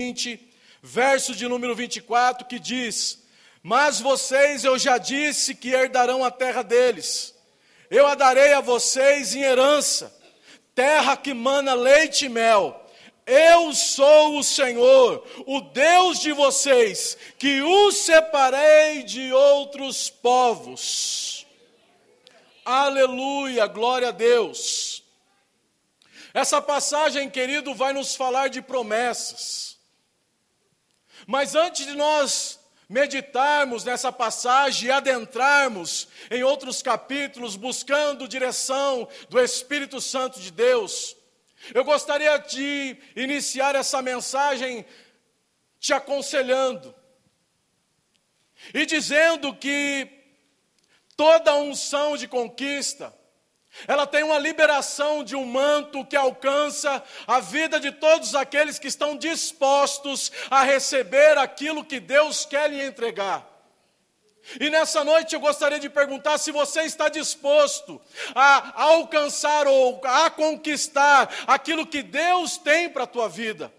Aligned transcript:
20, 0.00 0.40
verso 0.82 1.34
de 1.34 1.46
número 1.46 1.74
24, 1.74 2.46
que 2.46 2.58
diz: 2.58 3.22
Mas 3.62 4.00
vocês 4.00 4.64
eu 4.64 4.78
já 4.78 4.96
disse 4.96 5.54
que 5.54 5.74
herdarão 5.74 6.24
a 6.24 6.30
terra 6.30 6.62
deles, 6.62 7.34
eu 7.90 8.06
a 8.06 8.14
darei 8.14 8.54
a 8.54 8.62
vocês 8.62 9.34
em 9.34 9.42
herança, 9.42 10.10
terra 10.74 11.18
que 11.18 11.34
mana 11.34 11.74
leite 11.74 12.24
e 12.24 12.28
mel. 12.30 12.78
Eu 13.26 13.74
sou 13.74 14.38
o 14.38 14.42
Senhor, 14.42 15.22
o 15.46 15.60
Deus 15.60 16.18
de 16.18 16.32
vocês, 16.32 17.18
que 17.38 17.60
os 17.60 17.98
separei 17.98 19.02
de 19.02 19.30
outros 19.34 20.08
povos. 20.08 21.46
Aleluia, 22.64 23.66
glória 23.66 24.08
a 24.08 24.12
Deus. 24.12 25.04
Essa 26.32 26.62
passagem, 26.62 27.28
querido, 27.28 27.74
vai 27.74 27.92
nos 27.92 28.16
falar 28.16 28.48
de 28.48 28.62
promessas. 28.62 29.69
Mas 31.30 31.54
antes 31.54 31.86
de 31.86 31.94
nós 31.94 32.58
meditarmos 32.88 33.84
nessa 33.84 34.10
passagem 34.10 34.88
e 34.88 34.90
adentrarmos 34.90 36.08
em 36.28 36.42
outros 36.42 36.82
capítulos, 36.82 37.54
buscando 37.54 38.26
direção 38.26 39.08
do 39.28 39.38
Espírito 39.38 40.00
Santo 40.00 40.40
de 40.40 40.50
Deus, 40.50 41.16
eu 41.72 41.84
gostaria 41.84 42.36
de 42.38 42.96
iniciar 43.14 43.76
essa 43.76 44.02
mensagem 44.02 44.84
te 45.78 45.92
aconselhando 45.92 46.92
e 48.74 48.84
dizendo 48.84 49.54
que 49.54 50.08
toda 51.16 51.54
unção 51.54 52.16
de 52.16 52.26
conquista, 52.26 53.16
ela 53.86 54.06
tem 54.06 54.22
uma 54.22 54.38
liberação 54.38 55.22
de 55.22 55.36
um 55.36 55.44
manto 55.44 56.04
que 56.04 56.16
alcança 56.16 57.02
a 57.26 57.40
vida 57.40 57.78
de 57.78 57.92
todos 57.92 58.34
aqueles 58.34 58.78
que 58.78 58.88
estão 58.88 59.16
dispostos 59.16 60.30
a 60.50 60.62
receber 60.62 61.38
aquilo 61.38 61.84
que 61.84 62.00
Deus 62.00 62.44
quer 62.44 62.70
lhe 62.70 62.82
entregar. 62.82 63.48
E 64.58 64.70
nessa 64.70 65.04
noite 65.04 65.34
eu 65.34 65.40
gostaria 65.40 65.78
de 65.78 65.88
perguntar 65.88 66.38
se 66.38 66.50
você 66.50 66.82
está 66.82 67.08
disposto 67.08 68.00
a 68.34 68.82
alcançar 68.82 69.66
ou 69.66 70.00
a 70.04 70.30
conquistar 70.30 71.28
aquilo 71.46 71.86
que 71.86 72.02
Deus 72.02 72.56
tem 72.56 72.88
para 72.88 73.04
a 73.04 73.06
tua 73.06 73.28
vida. 73.28 73.72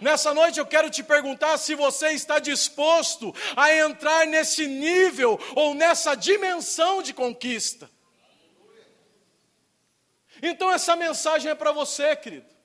Nessa 0.00 0.34
noite 0.34 0.58
eu 0.58 0.66
quero 0.66 0.90
te 0.90 1.02
perguntar 1.02 1.56
se 1.58 1.74
você 1.74 2.08
está 2.08 2.38
disposto 2.38 3.34
a 3.56 3.74
entrar 3.74 4.26
nesse 4.26 4.66
nível 4.66 5.40
ou 5.54 5.74
nessa 5.74 6.14
dimensão 6.14 7.02
de 7.02 7.12
conquista. 7.12 7.88
Então 10.42 10.70
essa 10.70 10.94
mensagem 10.96 11.50
é 11.50 11.54
para 11.54 11.72
você, 11.72 12.14
querido. 12.16 12.56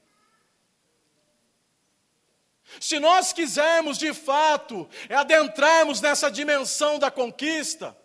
Se 2.80 3.00
nós 3.00 3.33
quisermos 3.33 3.97
de 3.97 4.13
fato 4.13 4.89
adentrarmos 5.09 6.00
nessa 6.00 6.31
dimensão 6.31 6.97
da 6.97 7.11
conquista, 7.11 7.95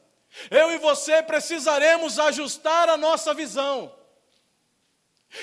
eu 0.51 0.73
e 0.73 0.79
você 0.79 1.23
precisaremos 1.23 2.19
ajustar 2.19 2.89
a 2.89 2.97
nossa 2.97 3.33
visão. 3.33 3.95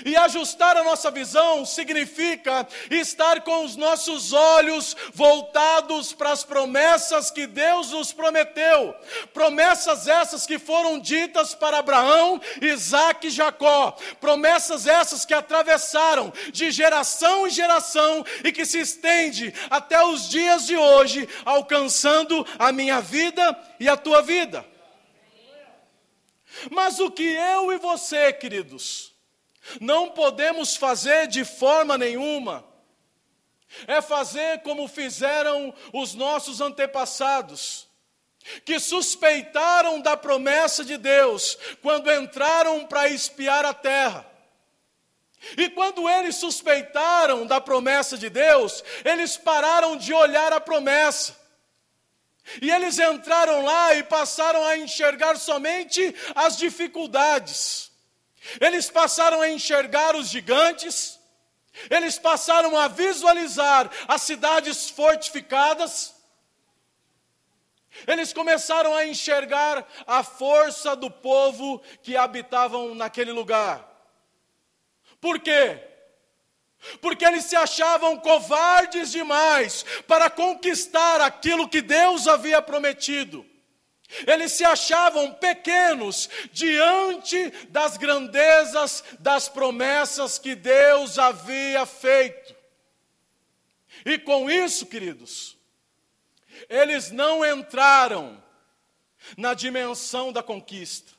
E 0.06 0.16
ajustar 0.16 0.76
a 0.78 0.84
nossa 0.84 1.12
visão 1.12 1.66
significa 1.66 2.68
estar 2.90 3.42
com 3.42 3.64
os 3.64 3.76
nossos 3.76 4.34
olhos 4.34 4.96
voltados 5.14 6.14
para 6.14 6.32
as 6.32 6.44
promessas 6.44 7.30
que 7.30 7.46
Deus 7.46 7.92
nos 7.92 8.12
prometeu. 8.12 8.96
Promessas 9.34 10.08
essas 10.08 10.46
que 10.46 10.58
foram 10.58 11.00
ditas 11.00 11.54
para 11.54 11.80
Abraão, 11.80 12.42
Isaac 12.62 13.28
e 13.28 13.30
Jacó. 13.30 13.98
Promessas 14.20 14.88
essas 14.88 15.26
que 15.26 15.34
atravessaram 15.34 16.34
de 16.52 16.72
geração 16.72 17.48
em 17.48 17.50
geração 17.50 18.26
e 18.44 18.52
que 18.52 18.66
se 18.66 18.80
estende 18.80 19.54
até 19.70 20.04
os 20.04 20.30
dias 20.30 20.66
de 20.66 20.76
hoje, 20.76 21.28
alcançando 21.46 22.46
a 22.58 22.72
minha 22.72 23.02
vida 23.02 23.58
e 23.80 23.88
a 23.88 23.98
tua 23.98 24.22
vida. 24.22 24.66
Mas 26.70 27.00
o 27.00 27.10
que 27.10 27.24
eu 27.24 27.72
e 27.72 27.78
você, 27.78 28.32
queridos, 28.32 29.13
não 29.80 30.10
podemos 30.10 30.76
fazer 30.76 31.28
de 31.28 31.46
forma 31.46 31.98
nenhuma, 31.98 32.64
é 33.88 34.02
fazer 34.02 34.62
como 34.62 34.88
fizeram 34.88 35.74
os 35.92 36.14
nossos 36.14 36.62
antepassados, 36.62 37.88
que 38.66 38.80
suspeitaram 38.80 40.02
da 40.02 40.18
promessa 40.18 40.84
de 40.84 40.98
Deus 40.98 41.58
quando 41.82 42.12
entraram 42.12 42.86
para 42.86 43.08
espiar 43.08 43.66
a 43.66 43.74
terra. 43.74 44.30
E 45.58 45.70
quando 45.70 46.10
eles 46.10 46.36
suspeitaram 46.36 47.46
da 47.46 47.60
promessa 47.60 48.18
de 48.18 48.30
Deus, 48.30 48.84
eles 49.04 49.36
pararam 49.38 49.98
de 49.98 50.14
olhar 50.14 50.54
a 50.54 50.60
promessa. 50.60 51.38
E 52.62 52.70
eles 52.70 53.00
entraram 53.00 53.64
lá 53.64 53.94
e 53.96 54.04
passaram 54.04 54.64
a 54.66 54.78
enxergar 54.78 55.38
somente 55.38 56.14
as 56.36 56.58
dificuldades. 56.58 57.93
Eles 58.60 58.90
passaram 58.90 59.42
a 59.42 59.50
enxergar 59.50 60.16
os 60.16 60.30
gigantes, 60.30 61.20
eles 61.90 62.20
passaram 62.20 62.78
a 62.78 62.88
visualizar 62.88 63.90
as 64.08 64.22
cidades 64.22 64.90
fortificadas, 64.90 66.14
eles 68.08 68.34
começaram 68.34 68.96
a 68.96 69.06
enxergar 69.06 69.88
a 70.06 70.24
força 70.24 70.96
do 70.96 71.10
povo 71.10 71.82
que 72.02 72.18
habitavam 72.18 72.96
naquele 72.96 73.32
lugar. 73.32 73.88
Por 75.22 75.40
quê? 75.40 75.80
Porque 77.00 77.24
eles 77.24 77.46
se 77.46 77.56
achavam 77.56 78.18
covardes 78.18 79.12
demais 79.12 79.86
para 80.06 80.30
conquistar 80.30 81.22
aquilo 81.22 81.70
que 81.70 81.82
Deus 81.82 82.28
havia 82.28 82.62
prometido. 82.62 83.53
Eles 84.28 84.52
se 84.52 84.64
achavam 84.64 85.34
pequenos 85.34 86.30
diante 86.52 87.50
das 87.70 87.98
grandezas 87.98 89.04
das 89.20 89.50
promessas 89.50 90.38
que 90.38 90.56
Deus 90.56 91.18
havia 91.18 91.86
feito. 91.86 92.56
E 94.06 94.18
com 94.20 94.50
isso, 94.50 94.86
queridos, 94.86 95.58
eles 96.70 97.12
não 97.12 97.46
entraram 97.46 98.42
na 99.38 99.54
dimensão 99.54 100.32
da 100.32 100.44
conquista. 100.44 101.12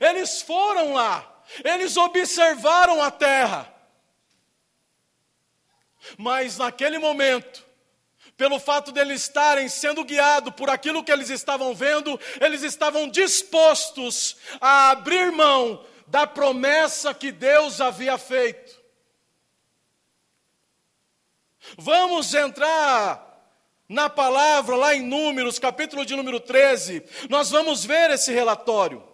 Eles 0.00 0.40
foram 0.40 0.94
lá, 0.94 1.44
eles 1.62 1.96
observaram 1.96 3.02
a 3.02 3.10
terra, 3.10 3.72
mas 6.16 6.56
naquele 6.58 6.98
momento, 6.98 7.64
pelo 8.36 8.58
fato 8.58 8.92
de 8.92 9.00
eles 9.00 9.22
estarem 9.22 9.68
sendo 9.68 10.04
guiados 10.04 10.54
por 10.54 10.68
aquilo 10.68 11.04
que 11.04 11.12
eles 11.12 11.30
estavam 11.30 11.74
vendo, 11.74 12.18
eles 12.40 12.62
estavam 12.62 13.08
dispostos 13.08 14.36
a 14.60 14.90
abrir 14.90 15.30
mão 15.30 15.84
da 16.06 16.26
promessa 16.26 17.14
que 17.14 17.30
Deus 17.30 17.80
havia 17.80 18.18
feito. 18.18 18.82
Vamos 21.78 22.34
entrar 22.34 23.22
na 23.88 24.10
palavra 24.10 24.76
lá 24.76 24.94
em 24.94 25.02
Números, 25.02 25.58
capítulo 25.58 26.04
de 26.04 26.16
número 26.16 26.40
13, 26.40 27.02
nós 27.28 27.50
vamos 27.50 27.84
ver 27.84 28.10
esse 28.10 28.32
relatório. 28.32 29.13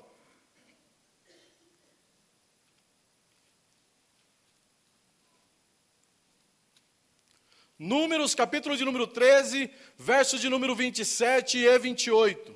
Números, 7.83 8.35
capítulo 8.35 8.77
de 8.77 8.85
número 8.85 9.07
13, 9.07 9.71
versos 9.97 10.39
de 10.39 10.51
número 10.51 10.77
27 10.77 11.57
e 11.57 11.79
28. 11.79 12.55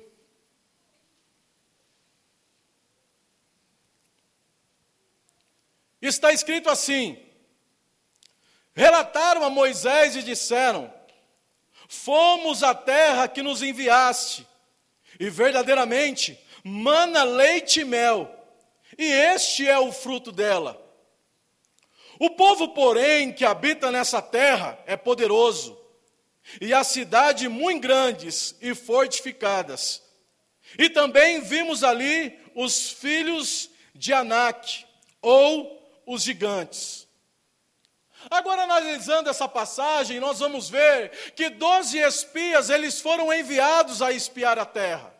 Está 5.99 6.31
escrito 6.31 6.69
assim: 6.69 7.17
Relataram 8.75 9.43
a 9.43 9.49
Moisés 9.49 10.15
e 10.15 10.21
disseram: 10.21 10.93
Fomos 11.87 12.61
à 12.61 12.75
terra 12.75 13.27
que 13.27 13.41
nos 13.41 13.63
enviaste, 13.63 14.47
e 15.19 15.27
verdadeiramente 15.27 16.39
mana 16.63 17.23
leite 17.23 17.79
e 17.79 17.83
mel, 17.83 18.29
e 18.95 19.05
este 19.05 19.67
é 19.67 19.79
o 19.79 19.91
fruto 19.91 20.31
dela. 20.31 20.84
O 22.19 22.29
povo, 22.31 22.69
porém, 22.69 23.31
que 23.33 23.43
habita 23.43 23.91
nessa 23.91 24.21
terra 24.21 24.79
é 24.85 24.95
poderoso, 24.95 25.77
e 26.61 26.73
a 26.73 26.83
cidade 26.83 27.49
muito 27.49 27.81
grandes 27.81 28.55
e 28.61 28.75
fortificadas. 28.75 30.01
E 30.77 30.89
também 30.89 31.41
vimos 31.41 31.83
ali 31.83 32.37
os 32.53 32.91
filhos 32.91 33.69
de 33.93 34.13
Anak, 34.13 34.85
ou 35.21 36.03
os 36.05 36.21
gigantes. 36.21 37.07
Agora, 38.29 38.63
analisando 38.63 39.29
essa 39.29 39.47
passagem, 39.47 40.19
nós 40.19 40.39
vamos 40.39 40.69
ver 40.69 41.33
que 41.35 41.49
doze 41.49 41.97
espias, 41.99 42.69
eles 42.69 42.99
foram 42.99 43.31
enviados 43.33 44.01
a 44.01 44.11
espiar 44.11 44.57
a 44.57 44.65
terra. 44.65 45.14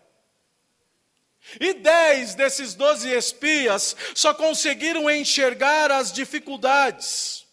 E 1.59 1.73
dez 1.73 2.35
desses 2.35 2.73
doze 2.73 3.09
espias 3.09 3.95
só 4.13 4.33
conseguiram 4.33 5.09
enxergar 5.09 5.91
as 5.91 6.11
dificuldades. 6.11 7.45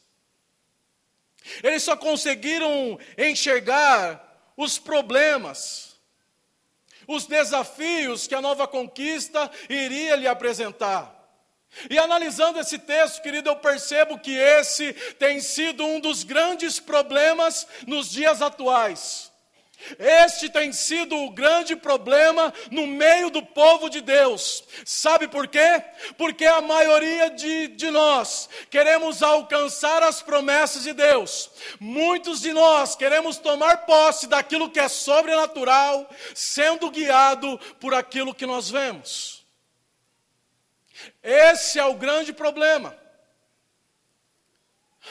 Eles 1.62 1.83
só 1.83 1.97
conseguiram 1.97 2.99
enxergar 3.19 4.53
os 4.56 4.79
problemas, 4.79 5.97
os 7.06 7.27
desafios 7.27 8.27
que 8.27 8.35
a 8.35 8.41
nova 8.41 8.67
conquista 8.67 9.50
iria 9.69 10.17
lhe 10.17 10.29
apresentar. 10.29 11.21
E 11.89 11.99
analisando 11.99 12.61
esse 12.61 12.79
texto, 12.79 13.23
querido, 13.23 13.49
eu 13.49 13.56
percebo 13.56 14.19
que 14.19 14.37
esse 14.37 14.93
tem 15.15 15.41
sido 15.41 15.85
um 15.85 16.00
dos 16.00 16.23
grandes 16.23 16.79
problemas 16.79 17.67
nos 17.87 18.11
dias 18.11 18.43
atuais. 18.43 19.31
Este 19.99 20.49
tem 20.49 20.73
sido 20.73 21.17
o 21.17 21.31
grande 21.31 21.75
problema 21.75 22.52
no 22.70 22.87
meio 22.87 23.31
do 23.31 23.43
povo 23.43 23.88
de 23.88 24.00
Deus. 24.00 24.64
Sabe 24.84 25.29
por 25.29 25.49
quê? 25.49 25.82
Porque 26.17 26.44
a 26.46 26.61
maioria 26.61 27.31
de, 27.31 27.69
de 27.69 27.90
nós 27.90 28.49
queremos 28.70 29.23
alcançar 29.23 30.02
as 30.02 30.23
promessas 30.23 30.84
de 30.84 30.93
Deus. 30.93 31.50
Muitos 31.81 32.40
de 32.40 32.52
nós 32.52 32.94
queremos 32.94 33.38
tomar 33.38 33.87
posse 33.87 34.26
daquilo 34.26 34.70
que 34.70 34.81
é 34.81 34.88
sobrenatural, 34.88 36.08
sendo 36.34 36.90
guiado 36.90 37.58
por 37.81 37.94
aquilo 37.94 38.34
que 38.34 38.46
nós 38.46 38.70
vemos. 38.70 39.44
Esse 41.23 41.79
é 41.79 41.84
o 41.84 41.94
grande 41.94 42.32
problema. 42.32 43.02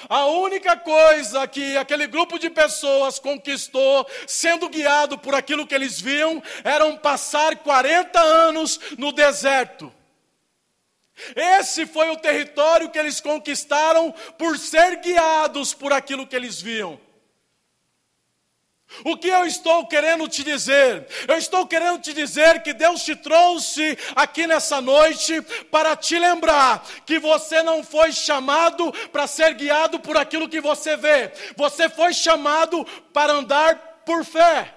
A 0.08 0.26
única 0.26 0.78
coisa 0.78 1.46
que 1.48 1.78
aquele 1.78 2.08
grupo 2.08 2.40
de 2.40 2.50
pessoas 2.50 3.20
conquistou, 3.20 4.08
sendo 4.26 4.70
guiado 4.70 5.18
por 5.18 5.36
aquilo 5.36 5.68
que 5.68 5.76
eles 5.76 6.00
viam, 6.00 6.42
eram 6.64 6.98
passar 6.98 7.58
40 7.58 8.20
anos 8.20 8.80
no 8.98 9.12
deserto. 9.12 9.94
Esse 11.36 11.86
foi 11.86 12.10
o 12.10 12.18
território 12.18 12.90
que 12.90 12.98
eles 12.98 13.20
conquistaram 13.22 14.14
por 14.38 14.58
ser 14.58 15.02
guiados 15.02 15.74
por 15.74 15.94
aquilo 15.94 16.26
que 16.26 16.36
eles 16.36 16.62
viam. 16.62 17.00
O 19.04 19.18
que 19.18 19.28
eu 19.28 19.46
estou 19.46 19.88
querendo 19.88 20.28
te 20.28 20.44
dizer? 20.44 21.08
Eu 21.28 21.38
estou 21.38 21.66
querendo 21.66 22.00
te 22.00 22.14
dizer 22.14 22.62
que 22.62 22.74
Deus 22.74 23.04
te 23.04 23.16
trouxe 23.16 23.98
aqui 24.16 24.46
nessa 24.46 24.82
noite 24.82 25.42
para 25.72 25.96
te 25.96 26.20
lembrar 26.20 26.86
que 27.06 27.18
você 27.18 27.64
não 27.64 27.84
foi 27.84 28.12
chamado 28.12 28.92
para 29.12 29.28
ser 29.28 29.54
guiado 29.54 30.00
por 30.00 30.18
aquilo 30.18 30.50
que 30.50 30.60
você 30.60 30.98
vê, 30.98 31.32
você 31.56 31.90
foi 31.90 32.14
chamado 32.14 32.86
para 33.14 33.34
andar 33.34 33.76
por 34.06 34.26
fé. 34.26 34.76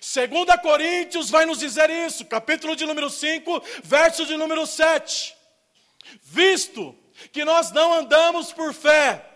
Segunda 0.00 0.56
Coríntios 0.56 1.28
vai 1.28 1.44
nos 1.44 1.58
dizer 1.58 1.90
isso, 1.90 2.24
capítulo 2.24 2.74
de 2.74 2.86
número 2.86 3.10
5, 3.10 3.62
verso 3.82 4.24
de 4.24 4.36
número 4.36 4.66
7. 4.66 5.36
Visto 6.22 6.96
que 7.30 7.44
nós 7.44 7.70
não 7.72 7.92
andamos 7.92 8.52
por 8.52 8.72
fé, 8.72 9.31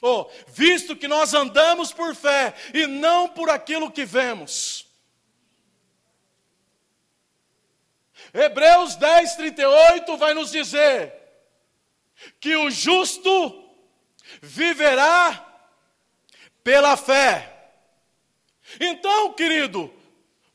Oh, 0.00 0.26
visto 0.46 0.94
que 0.94 1.08
nós 1.08 1.34
andamos 1.34 1.92
por 1.92 2.14
fé 2.14 2.54
e 2.72 2.86
não 2.86 3.28
por 3.28 3.50
aquilo 3.50 3.90
que 3.90 4.04
vemos. 4.04 4.86
Hebreus 8.32 8.94
10, 8.94 9.34
38 9.36 10.16
vai 10.16 10.34
nos 10.34 10.52
dizer 10.52 11.14
que 12.38 12.54
o 12.56 12.70
justo 12.70 13.64
viverá 14.40 15.44
pela 16.62 16.96
fé. 16.96 17.72
Então, 18.78 19.32
querido, 19.32 19.92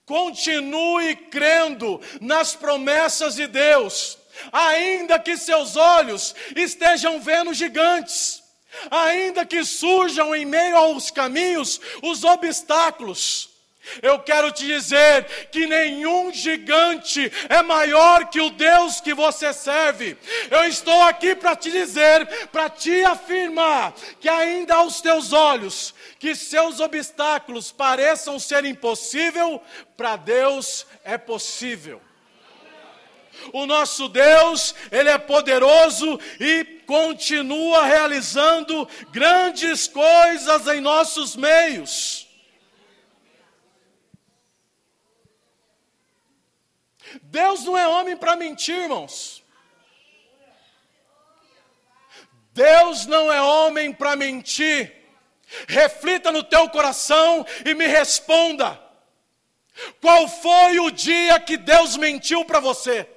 continue 0.05 1.15
crendo 1.15 1.99
nas 2.21 2.55
promessas 2.55 3.35
de 3.35 3.47
Deus, 3.47 4.17
ainda 4.51 5.19
que 5.19 5.35
seus 5.35 5.75
olhos 5.75 6.33
estejam 6.55 7.19
vendo 7.19 7.53
gigantes 7.53 8.42
ainda 8.89 9.45
que 9.45 9.63
surjam 9.63 10.35
em 10.35 10.45
meio 10.45 10.75
aos 10.75 11.11
caminhos 11.11 11.79
os 12.01 12.23
obstáculos. 12.23 13.53
Eu 14.01 14.19
quero 14.19 14.51
te 14.51 14.65
dizer 14.65 15.25
que 15.51 15.67
nenhum 15.67 16.31
gigante 16.31 17.31
é 17.49 17.61
maior 17.61 18.29
que 18.29 18.39
o 18.39 18.49
Deus 18.49 19.01
que 19.01 19.13
você 19.13 19.51
serve. 19.51 20.17
Eu 20.49 20.63
estou 20.63 21.01
aqui 21.03 21.35
para 21.35 21.55
te 21.55 21.69
dizer, 21.69 22.47
para 22.47 22.69
te 22.69 23.03
afirmar, 23.03 23.93
que 24.21 24.29
ainda 24.29 24.75
aos 24.75 25.01
teus 25.01 25.33
olhos, 25.33 25.93
que 26.17 26.33
seus 26.33 26.79
obstáculos 26.79 27.71
pareçam 27.71 28.39
ser 28.39 28.63
impossível, 28.63 29.61
para 29.97 30.15
Deus 30.15 30.87
é 31.03 31.17
possível. 31.17 32.01
O 33.51 33.65
nosso 33.65 34.07
Deus, 34.07 34.75
Ele 34.91 35.09
é 35.09 35.17
poderoso 35.17 36.19
e 36.39 36.63
continua 36.85 37.85
realizando 37.85 38.87
grandes 39.11 39.87
coisas 39.87 40.67
em 40.67 40.79
nossos 40.79 41.35
meios. 41.35 42.27
Deus 47.21 47.63
não 47.63 47.77
é 47.77 47.87
homem 47.87 48.17
para 48.17 48.35
mentir, 48.35 48.75
irmãos. 48.75 49.43
Deus 52.53 53.05
não 53.05 53.31
é 53.31 53.41
homem 53.41 53.91
para 53.91 54.15
mentir. 54.15 55.03
Reflita 55.67 56.31
no 56.31 56.43
teu 56.43 56.69
coração 56.69 57.45
e 57.65 57.73
me 57.73 57.85
responda: 57.85 58.79
qual 60.01 60.27
foi 60.27 60.79
o 60.79 60.91
dia 60.91 61.39
que 61.39 61.57
Deus 61.57 61.97
mentiu 61.97 62.45
para 62.45 62.59
você? 62.59 63.07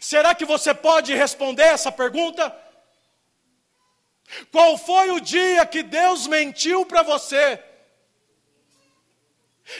Será 0.00 0.34
que 0.34 0.44
você 0.44 0.74
pode 0.74 1.14
responder 1.14 1.64
essa 1.64 1.90
pergunta? 1.92 2.54
Qual 4.50 4.76
foi 4.78 5.10
o 5.10 5.20
dia 5.20 5.64
que 5.66 5.82
Deus 5.82 6.26
mentiu 6.26 6.84
para 6.86 7.02
você? 7.02 7.62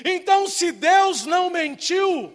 Então, 0.04 0.48
se 0.48 0.72
Deus 0.72 1.26
não 1.26 1.50
mentiu, 1.50 2.32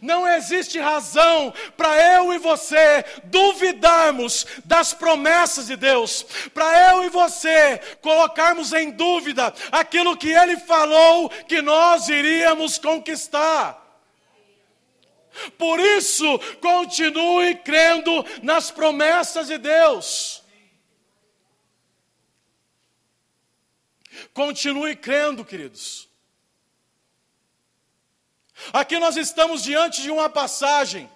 não 0.00 0.26
existe 0.26 0.78
razão 0.78 1.52
para 1.76 2.14
eu 2.14 2.32
e 2.32 2.38
você 2.38 3.04
duvidarmos 3.24 4.46
das 4.64 4.94
promessas 4.94 5.66
de 5.66 5.76
Deus, 5.76 6.24
para 6.52 6.92
eu 6.92 7.04
e 7.04 7.08
você 7.10 7.78
colocarmos 8.00 8.72
em 8.72 8.90
dúvida 8.90 9.52
aquilo 9.70 10.16
que 10.16 10.30
Ele 10.30 10.56
falou 10.56 11.28
que 11.28 11.60
nós 11.60 12.08
iríamos 12.08 12.78
conquistar. 12.78 13.83
Por 15.58 15.80
isso, 15.80 16.38
continue 16.60 17.56
crendo 17.56 18.24
nas 18.42 18.70
promessas 18.70 19.48
de 19.48 19.58
Deus. 19.58 20.42
Continue 24.32 24.96
crendo, 24.96 25.44
queridos. 25.44 26.08
Aqui 28.72 28.98
nós 28.98 29.16
estamos 29.16 29.62
diante 29.62 30.02
de 30.02 30.10
uma 30.10 30.28
passagem 30.28 31.10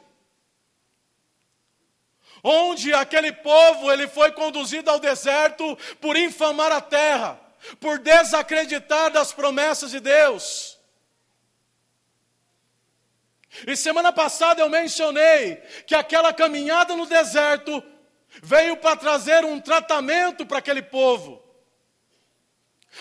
onde 2.43 2.95
aquele 2.95 3.33
povo 3.33 3.91
ele 3.91 4.07
foi 4.09 4.31
conduzido 4.33 4.91
ao 4.91 5.01
deserto 5.01 5.77
por 6.01 6.17
infamar 6.17 6.71
a 6.71 6.81
terra, 6.81 7.41
por 7.81 7.99
desacreditar 7.99 9.11
das 9.11 9.33
promessas 9.33 9.91
de 9.91 10.01
Deus. 10.01 10.78
E 13.67 13.77
semana 13.77 14.13
passada 14.13 14.61
eu 14.61 14.69
mencionei 14.69 15.57
que 15.87 15.95
aquela 15.95 16.33
caminhada 16.33 16.95
no 16.95 17.07
deserto 17.07 17.83
veio 18.43 18.77
para 18.77 18.97
trazer 18.97 19.45
um 19.45 19.61
tratamento 19.61 20.45
para 20.45 20.59
aquele 20.59 20.83
povo. 20.83 21.43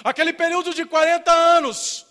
Aquele 0.03 0.33
período 0.33 0.73
de 0.73 0.85
40 0.85 1.31
anos 1.31 2.05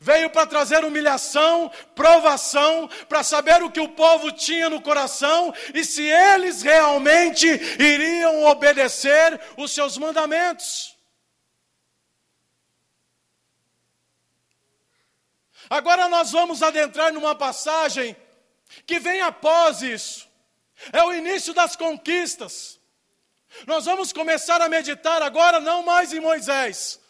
veio 0.00 0.30
para 0.30 0.46
trazer 0.46 0.84
humilhação, 0.84 1.70
provação, 1.94 2.88
para 3.08 3.22
saber 3.22 3.62
o 3.62 3.70
que 3.70 3.80
o 3.80 3.88
povo 3.88 4.32
tinha 4.32 4.70
no 4.70 4.80
coração 4.80 5.52
e 5.74 5.84
se 5.84 6.02
eles 6.02 6.62
realmente 6.62 7.46
iriam 7.78 8.44
obedecer 8.44 9.38
os 9.58 9.72
seus 9.72 9.98
mandamentos. 9.98 10.96
Agora 15.70 16.08
nós 16.08 16.32
vamos 16.32 16.64
adentrar 16.64 17.12
numa 17.12 17.32
passagem 17.32 18.16
que 18.84 18.98
vem 18.98 19.20
após 19.20 19.82
isso. 19.82 20.28
É 20.92 21.04
o 21.04 21.14
início 21.14 21.54
das 21.54 21.76
conquistas. 21.76 22.80
Nós 23.68 23.84
vamos 23.84 24.12
começar 24.12 24.60
a 24.60 24.68
meditar 24.68 25.22
agora 25.22 25.60
não 25.60 25.84
mais 25.84 26.12
em 26.12 26.20
Moisés, 26.20 27.00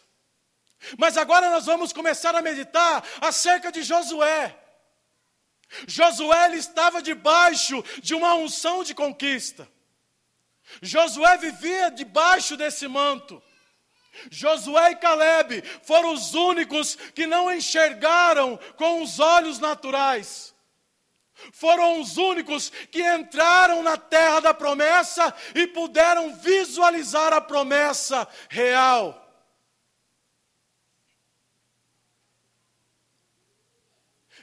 mas 0.97 1.17
agora 1.17 1.49
nós 1.49 1.65
vamos 1.65 1.91
começar 1.93 2.35
a 2.35 2.41
meditar 2.41 3.03
acerca 3.19 3.71
de 3.71 3.81
Josué. 3.81 4.55
Josué 5.87 6.55
estava 6.55 7.01
debaixo 7.01 7.83
de 8.01 8.13
uma 8.13 8.35
unção 8.35 8.83
de 8.83 8.93
conquista. 8.93 9.67
Josué 10.81 11.37
vivia 11.37 11.89
debaixo 11.89 12.57
desse 12.57 12.87
manto. 12.87 13.41
Josué 14.29 14.91
e 14.91 14.95
Caleb 14.95 15.63
foram 15.83 16.13
os 16.13 16.33
únicos 16.33 16.95
que 16.95 17.25
não 17.25 17.51
enxergaram 17.51 18.59
com 18.75 19.01
os 19.01 19.19
olhos 19.19 19.59
naturais. 19.59 20.51
foram 21.53 21.99
os 21.99 22.17
únicos 22.17 22.69
que 22.91 23.01
entraram 23.01 23.81
na 23.81 23.97
terra 23.97 24.39
da 24.41 24.53
promessa 24.53 25.33
e 25.55 25.65
puderam 25.65 26.35
visualizar 26.35 27.33
a 27.33 27.41
promessa 27.41 28.27
real. 28.47 29.17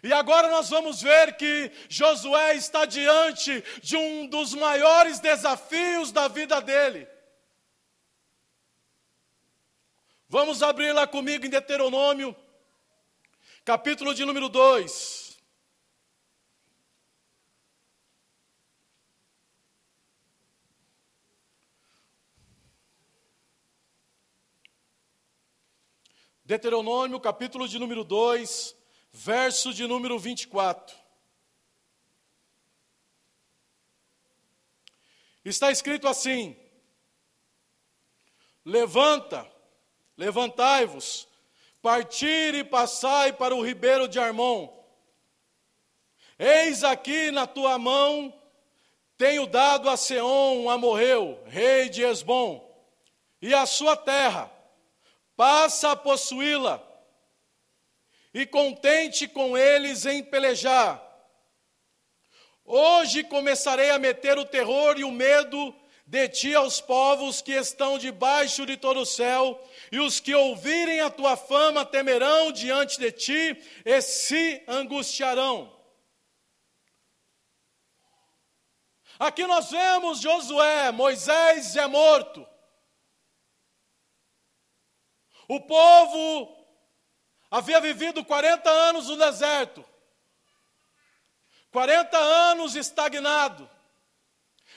E 0.02 0.12
agora 0.12 0.48
nós 0.48 0.68
vamos 0.70 1.02
ver 1.02 1.36
que 1.36 1.70
Josué 1.88 2.54
está 2.54 2.84
diante 2.84 3.62
de 3.82 3.96
um 3.96 4.26
dos 4.26 4.54
maiores 4.54 5.18
desafios 5.18 6.12
da 6.12 6.28
vida 6.28 6.60
dele. 6.60 7.08
Vamos 10.30 10.62
abrir 10.62 10.92
lá 10.92 11.06
comigo 11.06 11.46
em 11.46 11.48
Deuteronômio, 11.48 12.36
capítulo 13.64 14.12
de 14.12 14.26
número 14.26 14.50
2. 14.50 15.40
Deuteronômio, 26.44 27.18
capítulo 27.20 27.66
de 27.66 27.78
número 27.78 28.04
2, 28.04 28.76
verso 29.10 29.72
de 29.72 29.86
número 29.86 30.18
24. 30.18 30.94
Está 35.42 35.70
escrito 35.70 36.06
assim: 36.06 36.54
Levanta, 38.62 39.50
levantai-vos, 40.18 41.28
partir 41.80 42.52
e 42.56 42.64
passai 42.64 43.32
para 43.32 43.54
o 43.54 43.64
ribeiro 43.64 44.08
de 44.08 44.18
Armon. 44.18 44.68
Eis 46.36 46.82
aqui 46.82 47.30
na 47.30 47.46
tua 47.46 47.78
mão, 47.78 48.34
tenho 49.16 49.46
dado 49.46 49.88
a 49.88 49.96
Seom, 49.96 50.64
um 50.64 50.70
amorreu, 50.70 51.40
rei 51.46 51.88
de 51.88 52.02
Esbom, 52.02 52.68
e 53.40 53.54
a 53.54 53.64
sua 53.64 53.96
terra 53.96 54.50
passa 55.36 55.92
a 55.92 55.96
possuí-la, 55.96 56.82
e 58.34 58.44
contente 58.44 59.28
com 59.28 59.56
eles 59.56 60.04
em 60.04 60.22
pelejar. 60.22 61.02
Hoje 62.64 63.22
começarei 63.24 63.90
a 63.90 63.98
meter 63.98 64.36
o 64.36 64.44
terror 64.44 64.98
e 64.98 65.04
o 65.04 65.10
medo 65.10 65.74
de 66.08 66.26
ti 66.26 66.54
aos 66.54 66.80
povos 66.80 67.42
que 67.42 67.52
estão 67.52 67.98
debaixo 67.98 68.64
de 68.64 68.78
todo 68.78 69.00
o 69.00 69.06
céu, 69.06 69.62
e 69.92 70.00
os 70.00 70.18
que 70.18 70.34
ouvirem 70.34 71.02
a 71.02 71.10
tua 71.10 71.36
fama 71.36 71.84
temerão 71.84 72.50
diante 72.50 72.98
de 72.98 73.12
ti 73.12 73.62
e 73.84 74.00
se 74.00 74.64
angustiarão. 74.66 75.70
Aqui 79.18 79.46
nós 79.46 79.70
vemos 79.70 80.20
Josué, 80.20 80.90
Moisés 80.92 81.76
é 81.76 81.86
morto. 81.86 82.48
O 85.46 85.60
povo 85.60 86.56
havia 87.50 87.82
vivido 87.82 88.24
40 88.24 88.70
anos 88.70 89.08
no 89.08 89.16
deserto, 89.16 89.84
40 91.70 92.16
anos 92.16 92.74
estagnado. 92.76 93.77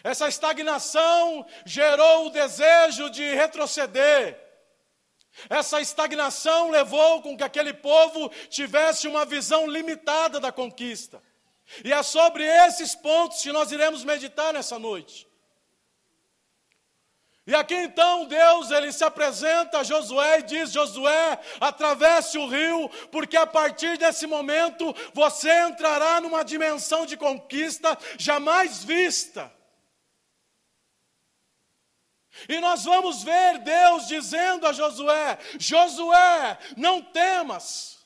Essa 0.04 0.28
estagnação 0.28 1.46
gerou 1.66 2.28
o 2.28 2.30
desejo 2.30 3.10
de 3.10 3.24
retroceder. 3.36 4.40
Essa 5.50 5.80
estagnação 5.80 6.70
levou 6.70 7.22
com 7.22 7.38
que 7.38 7.44
aquele 7.44 7.74
povo 7.74 8.30
tivesse 8.50 9.08
uma 9.08 9.26
visão 9.26 9.68
limitada 9.68 10.40
da 10.40 10.52
conquista. 10.52 11.22
E 11.86 11.94
é 11.94 12.04
sobre 12.04 12.44
esses 12.44 12.96
pontos 12.96 13.42
que 13.42 13.52
nós 13.52 13.72
iremos 13.72 14.04
meditar 14.04 14.54
nessa 14.54 14.78
noite. 14.78 15.28
E 17.48 17.56
aqui 17.56 17.74
então 17.74 18.26
Deus 18.26 18.70
ele 18.70 18.92
se 18.92 19.04
apresenta 19.04 19.80
a 19.80 19.84
Josué 19.84 20.40
e 20.40 20.44
diz: 20.44 20.72
Josué, 20.72 21.40
atravesse 21.60 22.38
o 22.38 22.48
rio, 22.48 22.90
porque 23.12 23.36
a 23.36 23.48
partir 23.48 23.98
desse 23.98 24.28
momento 24.28 24.96
você 25.14 25.52
entrará 25.64 26.22
numa 26.22 26.44
dimensão 26.44 27.06
de 27.06 27.18
conquista 27.18 27.98
jamais 28.18 28.84
vista. 28.84 29.52
E 32.48 32.60
nós 32.60 32.86
vamos 32.86 33.24
ver 33.24 33.60
Deus 33.60 34.08
dizendo 34.08 34.68
a 34.68 34.74
Josué: 34.74 35.38
Josué, 35.60 36.58
não 36.78 37.02
temas. 37.02 38.00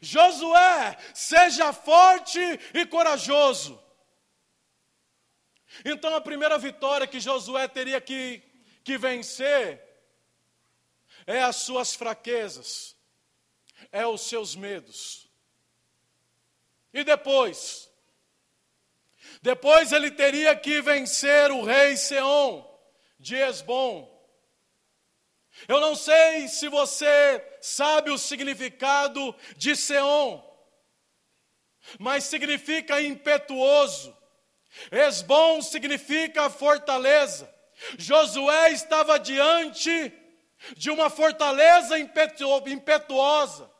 Josué, 0.00 0.96
seja 1.14 1.72
forte 1.72 2.40
e 2.74 2.86
corajoso. 2.86 3.82
Então 5.84 6.14
a 6.14 6.20
primeira 6.20 6.58
vitória 6.58 7.06
que 7.06 7.20
Josué 7.20 7.68
teria 7.68 8.00
que, 8.00 8.42
que 8.82 8.96
vencer 8.96 9.82
é 11.26 11.42
as 11.42 11.56
suas 11.56 11.94
fraquezas, 11.94 12.96
é 13.92 14.06
os 14.06 14.22
seus 14.22 14.56
medos. 14.56 15.28
E 16.92 17.04
depois? 17.04 17.90
Depois 19.42 19.92
ele 19.92 20.10
teria 20.10 20.56
que 20.56 20.80
vencer 20.80 21.50
o 21.50 21.62
rei 21.62 21.96
Seom 21.96 22.75
de 23.18 23.36
Esbom. 23.36 24.14
Eu 25.66 25.80
não 25.80 25.94
sei 25.94 26.48
se 26.48 26.68
você 26.68 27.42
sabe 27.60 28.10
o 28.10 28.18
significado 28.18 29.34
de 29.56 29.74
Seom, 29.74 30.42
mas 31.98 32.24
significa 32.24 33.00
impetuoso, 33.00 34.16
Esbom 34.90 35.62
significa 35.62 36.50
fortaleza. 36.50 37.52
Josué 37.98 38.70
estava 38.72 39.18
diante 39.18 40.12
de 40.76 40.90
uma 40.90 41.10
fortaleza 41.10 41.98
impetuosa. 41.98 43.70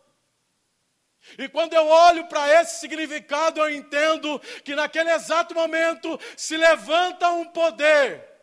E 1.39 1.49
quando 1.49 1.75
eu 1.75 1.87
olho 1.87 2.27
para 2.27 2.61
esse 2.61 2.79
significado, 2.81 3.61
eu 3.61 3.69
entendo 3.71 4.39
que 4.65 4.77
naquele 4.77 5.11
exato 5.11 5.55
momento 5.55 6.19
se 6.37 6.57
levanta 6.57 7.31
um 7.31 7.45
poder 7.47 8.36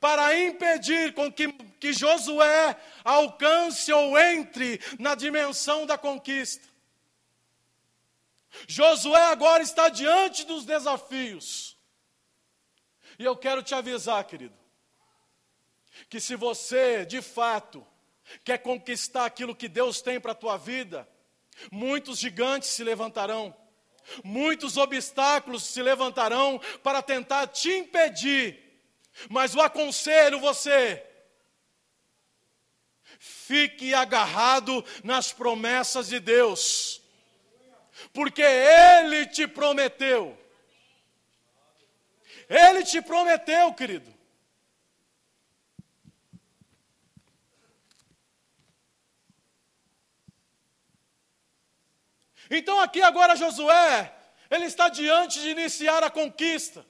para 0.00 0.38
impedir 0.38 1.14
com 1.14 1.32
que, 1.32 1.52
que 1.52 1.92
Josué 1.92 2.76
alcance 3.04 3.92
ou 3.92 4.18
entre 4.18 4.80
na 4.98 5.14
dimensão 5.14 5.86
da 5.86 5.98
conquista. 5.98 6.68
Josué 8.68 9.26
agora 9.26 9.62
está 9.62 9.88
diante 9.88 10.44
dos 10.44 10.64
desafios. 10.64 11.76
E 13.18 13.24
eu 13.24 13.36
quero 13.36 13.62
te 13.62 13.74
avisar, 13.74 14.24
querido, 14.24 14.54
que 16.08 16.20
se 16.20 16.34
você 16.34 17.04
de 17.04 17.22
fato 17.22 17.86
quer 18.44 18.58
conquistar 18.58 19.26
aquilo 19.26 19.54
que 19.54 19.68
Deus 19.68 20.00
tem 20.00 20.20
para 20.20 20.32
a 20.32 20.36
tua 20.36 20.56
vida, 20.56 21.08
muitos 21.70 22.18
gigantes 22.18 22.70
se 22.70 22.82
levantarão, 22.82 23.54
muitos 24.22 24.76
obstáculos 24.76 25.64
se 25.64 25.82
levantarão 25.82 26.60
para 26.82 27.02
tentar 27.02 27.46
te 27.46 27.70
impedir. 27.70 28.63
Mas 29.28 29.54
eu 29.54 29.60
aconselho 29.60 30.40
você, 30.40 31.04
fique 33.18 33.94
agarrado 33.94 34.84
nas 35.02 35.32
promessas 35.32 36.08
de 36.08 36.18
Deus 36.18 37.04
porque 38.12 38.42
Ele 38.42 39.26
te 39.26 39.46
prometeu. 39.46 40.38
Ele 42.48 42.84
te 42.84 43.00
prometeu, 43.00 43.72
querido. 43.72 44.12
Então, 52.50 52.78
aqui 52.80 53.00
agora, 53.00 53.34
Josué, 53.34 54.14
ele 54.50 54.66
está 54.66 54.90
diante 54.90 55.40
de 55.40 55.48
iniciar 55.48 56.04
a 56.04 56.10
conquista. 56.10 56.84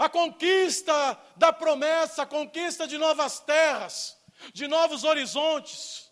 A 0.00 0.08
conquista 0.08 0.94
da 1.36 1.52
promessa, 1.52 2.22
a 2.22 2.26
conquista 2.26 2.88
de 2.88 2.98
novas 2.98 3.38
terras, 3.38 4.16
de 4.52 4.66
novos 4.66 5.04
horizontes 5.04 6.10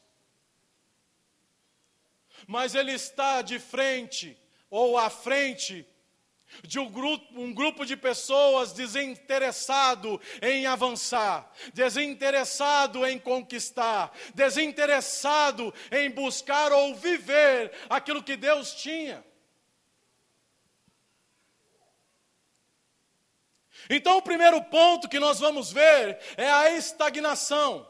mas 2.48 2.74
ele 2.74 2.92
está 2.92 3.42
de 3.42 3.58
frente 3.58 4.34
ou 4.70 4.96
à 4.96 5.10
frente 5.10 5.86
de 6.62 6.78
um 6.78 6.90
grupo, 6.90 7.38
um 7.38 7.52
grupo 7.52 7.84
de 7.84 7.94
pessoas 7.94 8.72
desinteressado 8.72 10.18
em 10.40 10.64
avançar, 10.64 11.52
desinteressado 11.74 13.06
em 13.06 13.18
conquistar, 13.18 14.10
desinteressado 14.34 15.74
em 15.92 16.10
buscar 16.10 16.72
ou 16.72 16.94
viver 16.94 17.70
aquilo 17.90 18.22
que 18.22 18.34
Deus 18.34 18.72
tinha. 18.72 19.22
Então, 23.88 24.18
o 24.18 24.22
primeiro 24.22 24.62
ponto 24.64 25.08
que 25.08 25.18
nós 25.18 25.40
vamos 25.40 25.72
ver 25.72 26.18
é 26.36 26.50
a 26.50 26.70
estagnação. 26.72 27.86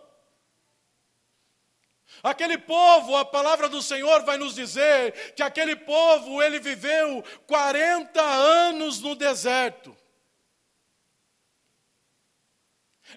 Aquele 2.23 2.59
povo, 2.59 3.17
a 3.17 3.25
palavra 3.25 3.69
do 3.69 3.83
Senhor 3.83 4.25
vai 4.25 4.39
nos 4.39 4.55
dizer 4.55 5.35
que 5.35 5.43
aquele 5.43 5.77
povo, 5.77 6.43
ele 6.43 6.59
viveu 6.59 7.23
40 7.47 8.21
anos 8.21 9.01
no 9.01 9.15
deserto. 9.15 9.97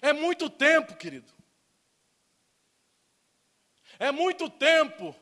É 0.00 0.12
muito 0.12 0.48
tempo, 0.48 0.96
querido. 0.96 1.32
É 3.98 4.10
muito 4.10 4.48
tempo. 4.48 5.14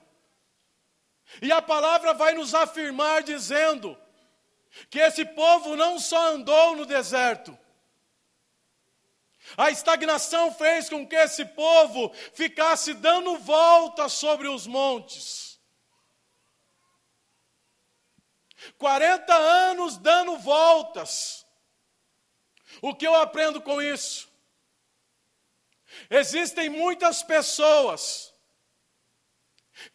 E 1.42 1.50
a 1.52 1.60
palavra 1.60 2.14
vai 2.14 2.34
nos 2.34 2.54
afirmar 2.54 3.22
dizendo 3.22 3.96
que 4.88 4.98
esse 4.98 5.24
povo 5.24 5.76
não 5.76 5.98
só 5.98 6.32
andou 6.32 6.76
no 6.76 6.86
deserto, 6.86 7.56
a 9.56 9.70
estagnação 9.70 10.52
fez 10.52 10.88
com 10.88 11.06
que 11.06 11.16
esse 11.16 11.44
povo 11.44 12.12
ficasse 12.34 12.94
dando 12.94 13.36
voltas 13.38 14.12
sobre 14.12 14.48
os 14.48 14.66
montes. 14.66 15.58
40 18.78 19.34
anos 19.34 19.96
dando 19.96 20.36
voltas. 20.38 21.46
O 22.80 22.94
que 22.94 23.06
eu 23.06 23.14
aprendo 23.14 23.60
com 23.60 23.80
isso? 23.82 24.30
Existem 26.08 26.68
muitas 26.68 27.22
pessoas 27.22 28.32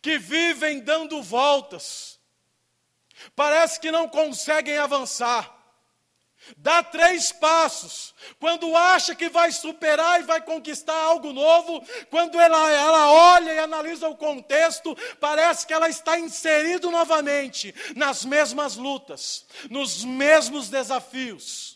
que 0.02 0.18
vivem 0.18 0.80
dando 0.80 1.22
voltas, 1.22 2.15
parece 3.36 3.80
que 3.80 3.92
não 3.92 4.08
conseguem 4.08 4.78
avançar. 4.78 5.56
Dá 6.58 6.84
três 6.84 7.32
passos. 7.32 8.14
Quando 8.40 8.76
acha 8.76 9.16
que 9.16 9.30
vai 9.30 9.52
superar 9.52 10.22
e 10.22 10.26
vai 10.26 10.42
conquistar 10.42 10.96
algo 10.96 11.34
novo, 11.34 11.84
quando 12.10 12.40
ela, 12.40 12.70
ela 12.72 13.12
olha 13.12 13.54
e 13.54 13.60
analisa 13.60 14.08
o 14.08 14.16
contexto, 14.16 14.96
parece 15.20 15.66
que 15.66 15.74
ela 15.74 15.90
está 15.90 16.20
inserida 16.20 16.90
novamente 16.92 17.74
nas 17.96 18.24
mesmas 18.24 18.76
lutas, 18.76 19.46
nos 19.70 20.04
mesmos 20.04 20.70
desafios. 20.70 21.75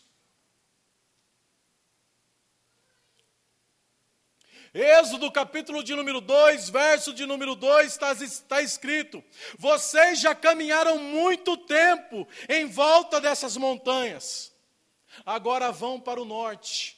Êxodo 4.72 5.32
capítulo 5.32 5.82
de 5.82 5.96
número 5.96 6.20
2, 6.20 6.70
verso 6.70 7.12
de 7.12 7.26
número 7.26 7.56
2, 7.56 7.88
está, 7.88 8.12
está 8.12 8.62
escrito: 8.62 9.22
Vocês 9.58 10.20
já 10.20 10.32
caminharam 10.32 10.96
muito 10.96 11.56
tempo 11.56 12.26
em 12.48 12.66
volta 12.66 13.20
dessas 13.20 13.56
montanhas, 13.56 14.54
agora 15.26 15.72
vão 15.72 16.00
para 16.00 16.22
o 16.22 16.24
norte. 16.24 16.96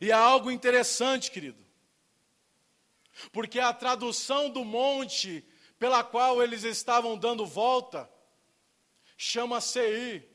E 0.00 0.12
há 0.12 0.18
algo 0.18 0.52
interessante, 0.52 1.28
querido, 1.28 1.58
porque 3.32 3.58
a 3.58 3.72
tradução 3.72 4.48
do 4.48 4.64
monte 4.64 5.44
pela 5.80 6.04
qual 6.04 6.40
eles 6.40 6.62
estavam 6.62 7.18
dando 7.18 7.44
volta 7.44 8.08
chama 9.16 9.60
Seir. 9.60 10.31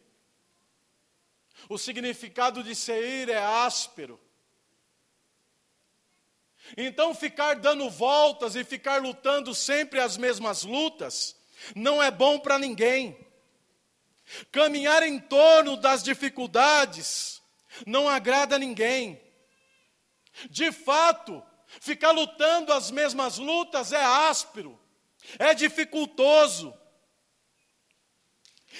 O 1.69 1.77
significado 1.77 2.63
de 2.63 2.75
Seir 2.75 3.29
é 3.29 3.37
áspero. 3.37 4.19
Então, 6.75 7.13
ficar 7.13 7.55
dando 7.55 7.89
voltas 7.89 8.55
e 8.55 8.63
ficar 8.63 9.01
lutando 9.01 9.53
sempre 9.55 9.99
as 9.99 10.17
mesmas 10.17 10.63
lutas 10.63 11.35
não 11.75 12.01
é 12.01 12.11
bom 12.11 12.39
para 12.39 12.59
ninguém. 12.59 13.17
Caminhar 14.51 15.03
em 15.03 15.19
torno 15.19 15.77
das 15.77 16.03
dificuldades 16.03 17.41
não 17.85 18.07
agrada 18.07 18.55
a 18.55 18.59
ninguém. 18.59 19.21
De 20.49 20.71
fato, 20.71 21.43
ficar 21.79 22.11
lutando 22.11 22.73
as 22.73 22.91
mesmas 22.91 23.37
lutas 23.37 23.91
é 23.91 24.03
áspero, 24.03 24.79
é 25.39 25.53
dificultoso. 25.53 26.73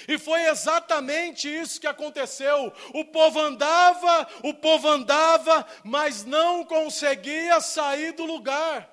E 0.06 0.18
foi 0.18 0.42
exatamente 0.48 1.48
isso 1.48 1.80
que 1.80 1.86
aconteceu. 1.86 2.72
O 2.94 3.04
povo 3.06 3.40
andava, 3.40 4.28
o 4.42 4.54
povo 4.54 4.88
andava, 4.88 5.66
mas 5.82 6.24
não 6.24 6.64
conseguia 6.64 7.60
sair 7.60 8.12
do 8.12 8.24
lugar. 8.24 8.88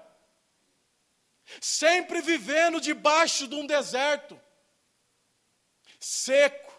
Sempre 1.62 2.22
vivendo 2.22 2.82
debaixo 2.82 3.48
de 3.48 3.56
um 3.56 3.66
deserto, 3.66 4.40
seco, 6.00 6.74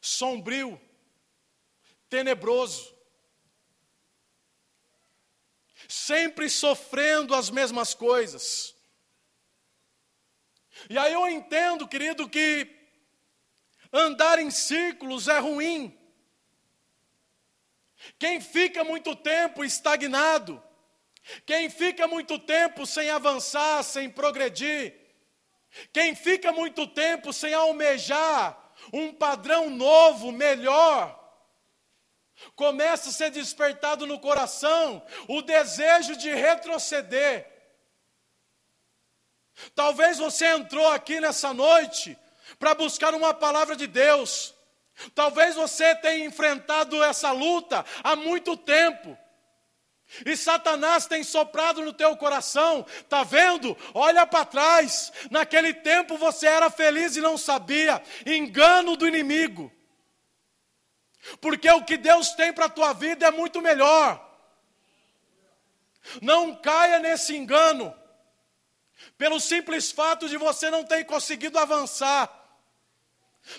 sombrio, 0.00 0.80
tenebroso. 2.08 2.92
Sempre 5.88 6.48
sofrendo 6.48 7.34
as 7.34 7.50
mesmas 7.50 7.92
coisas. 7.92 8.74
E 10.88 10.96
aí 10.96 11.12
eu 11.12 11.28
entendo, 11.28 11.86
querido, 11.86 12.28
que 12.28 12.81
Andar 13.92 14.38
em 14.38 14.50
círculos 14.50 15.28
é 15.28 15.38
ruim. 15.38 15.98
Quem 18.18 18.40
fica 18.40 18.82
muito 18.82 19.14
tempo 19.14 19.64
estagnado, 19.64 20.62
quem 21.46 21.68
fica 21.70 22.08
muito 22.08 22.38
tempo 22.38 22.86
sem 22.86 23.10
avançar, 23.10 23.82
sem 23.84 24.08
progredir, 24.10 24.98
quem 25.92 26.14
fica 26.14 26.52
muito 26.52 26.86
tempo 26.86 27.32
sem 27.32 27.54
almejar 27.54 28.58
um 28.92 29.12
padrão 29.12 29.70
novo, 29.70 30.32
melhor, 30.32 31.18
começa 32.56 33.10
a 33.10 33.12
ser 33.12 33.30
despertado 33.30 34.06
no 34.06 34.18
coração 34.18 35.04
o 35.28 35.42
desejo 35.42 36.16
de 36.16 36.30
retroceder. 36.30 37.50
Talvez 39.74 40.18
você 40.18 40.46
entrou 40.46 40.88
aqui 40.88 41.20
nessa 41.20 41.52
noite 41.52 42.18
para 42.58 42.74
buscar 42.74 43.14
uma 43.14 43.34
palavra 43.34 43.76
de 43.76 43.86
Deus. 43.86 44.54
Talvez 45.14 45.54
você 45.54 45.94
tenha 45.96 46.24
enfrentado 46.24 47.02
essa 47.02 47.32
luta 47.32 47.84
há 48.02 48.14
muito 48.14 48.56
tempo. 48.56 49.16
E 50.26 50.36
Satanás 50.36 51.06
tem 51.06 51.24
soprado 51.24 51.82
no 51.82 51.92
teu 51.92 52.14
coração, 52.16 52.84
tá 53.08 53.24
vendo? 53.24 53.76
Olha 53.94 54.26
para 54.26 54.44
trás. 54.44 55.10
Naquele 55.30 55.72
tempo 55.72 56.18
você 56.18 56.46
era 56.46 56.70
feliz 56.70 57.16
e 57.16 57.20
não 57.20 57.38
sabia. 57.38 58.02
Engano 58.26 58.94
do 58.94 59.08
inimigo. 59.08 59.72
Porque 61.40 61.70
o 61.70 61.84
que 61.84 61.96
Deus 61.96 62.32
tem 62.32 62.52
para 62.52 62.66
a 62.66 62.70
tua 62.70 62.92
vida 62.92 63.26
é 63.26 63.30
muito 63.30 63.62
melhor. 63.62 64.20
Não 66.20 66.54
caia 66.56 66.98
nesse 66.98 67.34
engano. 67.34 67.94
Pelo 69.16 69.40
simples 69.40 69.90
fato 69.90 70.28
de 70.28 70.36
você 70.36 70.68
não 70.68 70.84
ter 70.84 71.04
conseguido 71.04 71.58
avançar. 71.58 72.41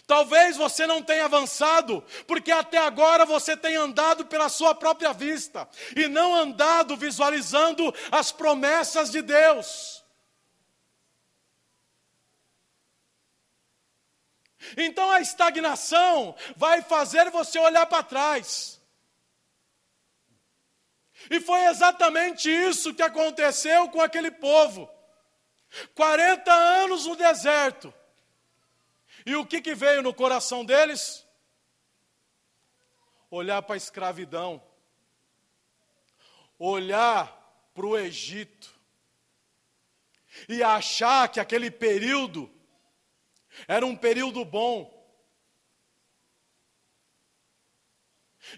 Talvez 0.07 0.55
você 0.55 0.87
não 0.87 1.01
tenha 1.03 1.25
avançado, 1.25 2.03
porque 2.25 2.51
até 2.51 2.77
agora 2.77 3.25
você 3.25 3.55
tem 3.55 3.75
andado 3.75 4.25
pela 4.25 4.47
sua 4.47 4.73
própria 4.73 5.11
vista 5.11 5.67
e 5.95 6.07
não 6.07 6.33
andado 6.33 6.95
visualizando 6.95 7.93
as 8.09 8.31
promessas 8.31 9.11
de 9.11 9.21
Deus. 9.21 10.03
Então 14.77 15.11
a 15.11 15.19
estagnação 15.19 16.33
vai 16.55 16.81
fazer 16.81 17.29
você 17.29 17.59
olhar 17.59 17.85
para 17.85 18.03
trás. 18.03 18.81
E 21.29 21.41
foi 21.41 21.65
exatamente 21.65 22.49
isso 22.49 22.93
que 22.93 23.01
aconteceu 23.01 23.89
com 23.89 24.01
aquele 24.01 24.31
povo. 24.31 24.89
40 25.93 26.53
anos 26.53 27.05
no 27.05 27.15
deserto 27.15 27.93
e 29.25 29.35
o 29.35 29.45
que, 29.45 29.61
que 29.61 29.73
veio 29.75 30.01
no 30.01 30.13
coração 30.13 30.65
deles? 30.65 31.25
Olhar 33.29 33.61
para 33.61 33.75
a 33.75 33.77
escravidão, 33.77 34.61
olhar 36.59 37.27
para 37.73 37.85
o 37.85 37.97
Egito, 37.97 38.73
e 40.47 40.63
achar 40.63 41.27
que 41.29 41.39
aquele 41.39 41.69
período 41.69 42.51
era 43.67 43.85
um 43.85 43.95
período 43.95 44.43
bom. 44.43 44.91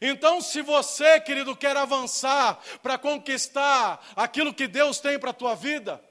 Então, 0.01 0.41
se 0.41 0.61
você, 0.61 1.19
querido, 1.21 1.55
quer 1.55 1.77
avançar 1.77 2.61
para 2.81 2.97
conquistar 2.97 4.03
aquilo 4.15 4.53
que 4.53 4.67
Deus 4.67 4.99
tem 4.99 5.19
para 5.19 5.29
a 5.29 5.33
tua 5.33 5.55
vida, 5.55 6.03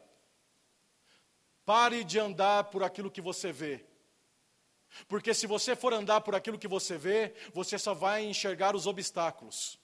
pare 1.64 2.04
de 2.04 2.18
andar 2.18 2.64
por 2.64 2.82
aquilo 2.82 3.10
que 3.10 3.20
você 3.20 3.52
vê. 3.52 3.84
Porque 5.08 5.34
se 5.34 5.46
você 5.46 5.74
for 5.74 5.92
andar 5.92 6.20
por 6.20 6.34
aquilo 6.34 6.58
que 6.58 6.68
você 6.68 6.96
vê, 6.96 7.34
você 7.52 7.78
só 7.78 7.94
vai 7.94 8.24
enxergar 8.24 8.74
os 8.76 8.86
obstáculos. 8.86 9.78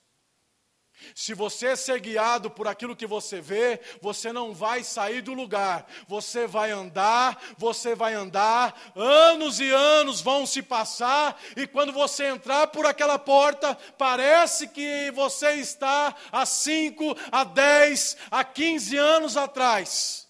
Se 1.14 1.34
você 1.34 1.76
ser 1.76 2.00
guiado 2.00 2.50
por 2.50 2.68
aquilo 2.68 2.96
que 2.96 3.06
você 3.06 3.40
vê, 3.40 3.80
você 4.00 4.32
não 4.32 4.52
vai 4.52 4.84
sair 4.84 5.22
do 5.22 5.32
lugar. 5.32 5.86
Você 6.06 6.46
vai 6.46 6.70
andar, 6.70 7.40
você 7.56 7.94
vai 7.94 8.14
andar, 8.14 8.92
anos 8.94 9.60
e 9.60 9.70
anos 9.70 10.20
vão 10.20 10.46
se 10.46 10.62
passar, 10.62 11.40
e 11.56 11.66
quando 11.66 11.92
você 11.92 12.26
entrar 12.26 12.66
por 12.68 12.86
aquela 12.86 13.18
porta, 13.18 13.74
parece 13.96 14.68
que 14.68 15.10
você 15.12 15.54
está 15.54 16.14
há 16.30 16.44
5, 16.44 17.16
a 17.32 17.44
10, 17.44 18.16
a 18.30 18.44
15 18.44 18.96
anos 18.96 19.36
atrás, 19.36 20.28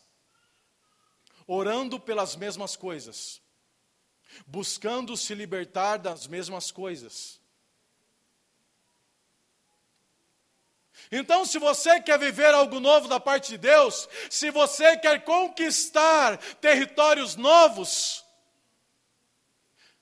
orando 1.46 1.98
pelas 1.98 2.36
mesmas 2.36 2.76
coisas, 2.76 3.40
buscando 4.46 5.16
se 5.16 5.34
libertar 5.34 5.98
das 5.98 6.26
mesmas 6.26 6.70
coisas 6.70 7.40
Então, 11.10 11.44
se 11.44 11.58
você 11.58 12.00
quer 12.00 12.18
viver 12.18 12.54
algo 12.54 12.78
novo 12.78 13.08
da 13.08 13.18
parte 13.18 13.50
de 13.50 13.58
Deus, 13.58 14.08
se 14.28 14.50
você 14.50 14.96
quer 14.96 15.24
conquistar 15.24 16.36
territórios 16.56 17.34
novos, 17.34 18.24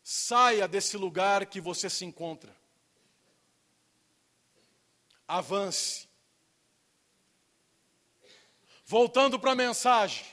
saia 0.03 0.69
desse 0.69 0.97
lugar 0.99 1.47
que 1.47 1.61
você 1.61 1.89
se 1.89 2.05
encontra. 2.05 2.55
Avance. 5.27 6.07
Voltando 8.85 9.39
para 9.39 9.53
a 9.53 9.57
mensagem. 9.57 10.27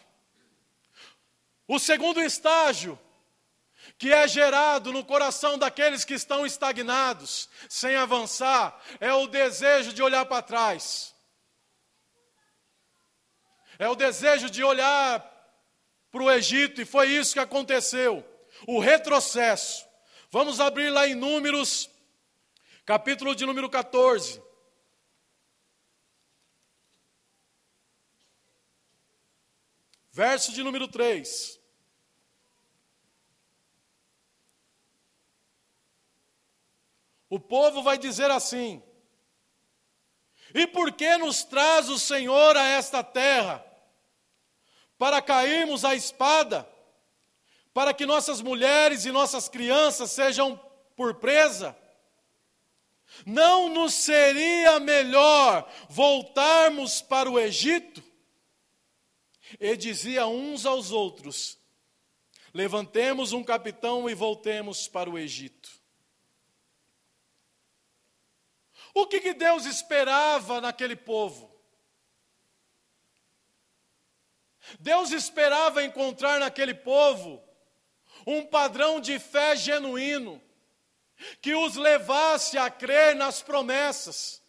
O 1.68 1.80
segundo 1.80 2.22
estágio 2.22 3.00
que 3.98 4.12
é 4.12 4.28
gerado 4.28 4.92
no 4.92 5.04
coração 5.04 5.58
daqueles 5.58 6.04
que 6.04 6.14
estão 6.14 6.46
estagnados, 6.46 7.50
sem 7.70 7.96
avançar, 7.96 8.80
é 9.00 9.14
o 9.14 9.28
desejo 9.28 9.94
de 9.94 10.02
olhar 10.02 10.26
para 10.26 10.42
trás. 10.42 11.14
É 13.78 13.88
o 13.88 13.96
desejo 13.96 14.50
de 14.50 14.64
olhar 14.64 15.20
para 16.12 16.24
o 16.24 16.32
Egito, 16.32 16.82
e 16.82 16.86
foi 16.86 17.10
isso 17.10 17.34
que 17.34 17.40
aconteceu. 17.40 18.26
O 18.68 18.80
retrocesso. 18.80 19.86
Vamos 20.32 20.60
abrir 20.60 20.90
lá 20.90 21.08
em 21.08 21.16
Números, 21.16 21.90
capítulo 22.86 23.36
de 23.36 23.46
número 23.46 23.70
14. 23.70 24.42
Verso 30.12 30.54
de 30.54 30.64
número 30.64 30.88
3. 30.88 31.60
O 37.36 37.40
povo 37.40 37.84
vai 37.84 37.98
dizer 37.98 38.32
assim: 38.32 38.82
E 40.54 40.66
por 40.66 40.94
que 40.94 41.18
nos 41.18 41.44
traz 41.44 41.90
o 41.90 42.00
Senhor 42.00 42.56
a 42.56 42.64
esta 42.64 43.04
terra? 43.04 43.62
Para 44.98 45.22
cairmos 45.22 45.84
à 45.84 45.94
espada? 45.94 46.66
Para 47.74 47.94
que 47.94 48.06
nossas 48.06 48.42
mulheres 48.42 49.04
e 49.04 49.12
nossas 49.12 49.50
crianças 49.50 50.12
sejam 50.12 50.58
por 50.96 51.16
presa? 51.16 51.78
Não 53.26 53.68
nos 53.68 53.94
seria 53.94 54.80
melhor 54.80 55.70
voltarmos 55.90 57.02
para 57.02 57.30
o 57.30 57.38
Egito? 57.38 58.02
E 59.60 59.76
dizia 59.76 60.26
uns 60.26 60.66
aos 60.66 60.90
outros: 60.90 61.60
Levantemos 62.54 63.34
um 63.34 63.44
capitão 63.44 64.10
e 64.10 64.14
voltemos 64.14 64.88
para 64.88 65.10
o 65.10 65.20
Egito. 65.20 65.84
O 68.96 69.06
que, 69.06 69.20
que 69.20 69.34
Deus 69.34 69.66
esperava 69.66 70.62
naquele 70.62 70.96
povo? 70.96 71.54
Deus 74.80 75.12
esperava 75.12 75.84
encontrar 75.84 76.40
naquele 76.40 76.74
povo 76.74 77.44
um 78.26 78.46
padrão 78.46 79.02
de 79.02 79.20
fé 79.20 79.54
genuíno, 79.54 80.42
que 81.42 81.54
os 81.54 81.76
levasse 81.76 82.58
a 82.58 82.70
crer 82.70 83.16
nas 83.16 83.42
promessas, 83.42 84.42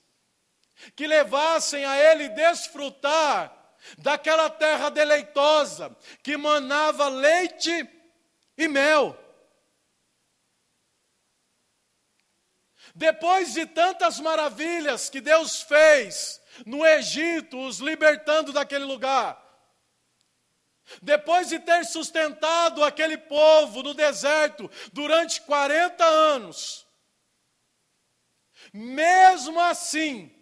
que 0.94 1.08
levassem 1.08 1.84
a 1.84 1.98
ele 1.98 2.28
desfrutar 2.28 3.52
daquela 3.98 4.48
terra 4.48 4.90
deleitosa, 4.90 5.94
que 6.22 6.36
manava 6.36 7.08
leite 7.08 7.88
e 8.56 8.68
mel. 8.68 9.25
Depois 12.96 13.52
de 13.52 13.66
tantas 13.66 14.18
maravilhas 14.18 15.10
que 15.10 15.20
Deus 15.20 15.60
fez 15.60 16.40
no 16.64 16.84
Egito, 16.84 17.58
os 17.58 17.78
libertando 17.78 18.54
daquele 18.54 18.86
lugar, 18.86 19.38
depois 21.02 21.50
de 21.50 21.58
ter 21.58 21.84
sustentado 21.84 22.82
aquele 22.82 23.18
povo 23.18 23.82
no 23.82 23.92
deserto 23.92 24.70
durante 24.94 25.42
40 25.42 26.02
anos, 26.02 26.86
mesmo 28.72 29.60
assim, 29.60 30.34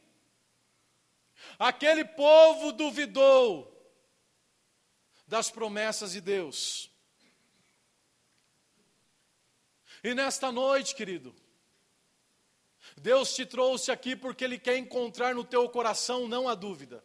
aquele 1.59 2.05
povo 2.05 2.71
duvidou 2.71 3.69
das 5.27 5.51
promessas 5.51 6.13
de 6.13 6.21
Deus. 6.21 6.89
E 10.05 10.15
nesta 10.15 10.53
noite, 10.53 10.95
querido, 10.95 11.35
Deus 12.97 13.35
te 13.35 13.45
trouxe 13.45 13.91
aqui 13.91 14.15
porque 14.15 14.45
Ele 14.45 14.59
quer 14.59 14.77
encontrar 14.77 15.35
no 15.35 15.45
teu 15.45 15.69
coração 15.69 16.29
não 16.29 16.49
a 16.49 16.55
dúvida. 16.55 17.03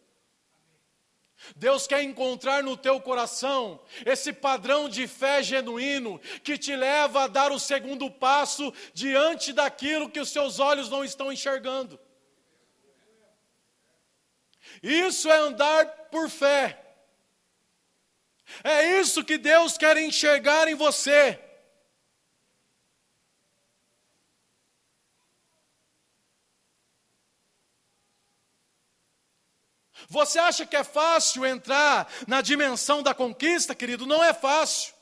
Deus 1.56 1.86
quer 1.86 2.02
encontrar 2.02 2.62
no 2.62 2.76
teu 2.76 3.00
coração 3.00 3.80
esse 4.04 4.32
padrão 4.32 4.88
de 4.88 5.06
fé 5.06 5.42
genuíno 5.42 6.20
que 6.44 6.58
te 6.58 6.76
leva 6.76 7.24
a 7.24 7.28
dar 7.28 7.50
o 7.50 7.58
segundo 7.58 8.10
passo 8.10 8.72
diante 8.92 9.52
daquilo 9.52 10.10
que 10.10 10.20
os 10.20 10.28
seus 10.30 10.58
olhos 10.58 10.90
não 10.90 11.02
estão 11.02 11.32
enxergando. 11.32 11.98
Isso 14.82 15.30
é 15.30 15.38
andar 15.38 15.86
por 16.10 16.28
fé. 16.28 16.78
É 18.62 18.98
isso 19.00 19.24
que 19.24 19.38
Deus 19.38 19.78
quer 19.78 19.96
enxergar 19.96 20.68
em 20.68 20.74
você. 20.74 21.38
Você 30.10 30.40
acha 30.40 30.66
que 30.66 30.74
é 30.74 30.82
fácil 30.82 31.46
entrar 31.46 32.12
na 32.26 32.40
dimensão 32.40 33.00
da 33.00 33.14
conquista, 33.14 33.76
querido? 33.76 34.04
Não 34.04 34.24
é 34.24 34.34
fácil. 34.34 34.92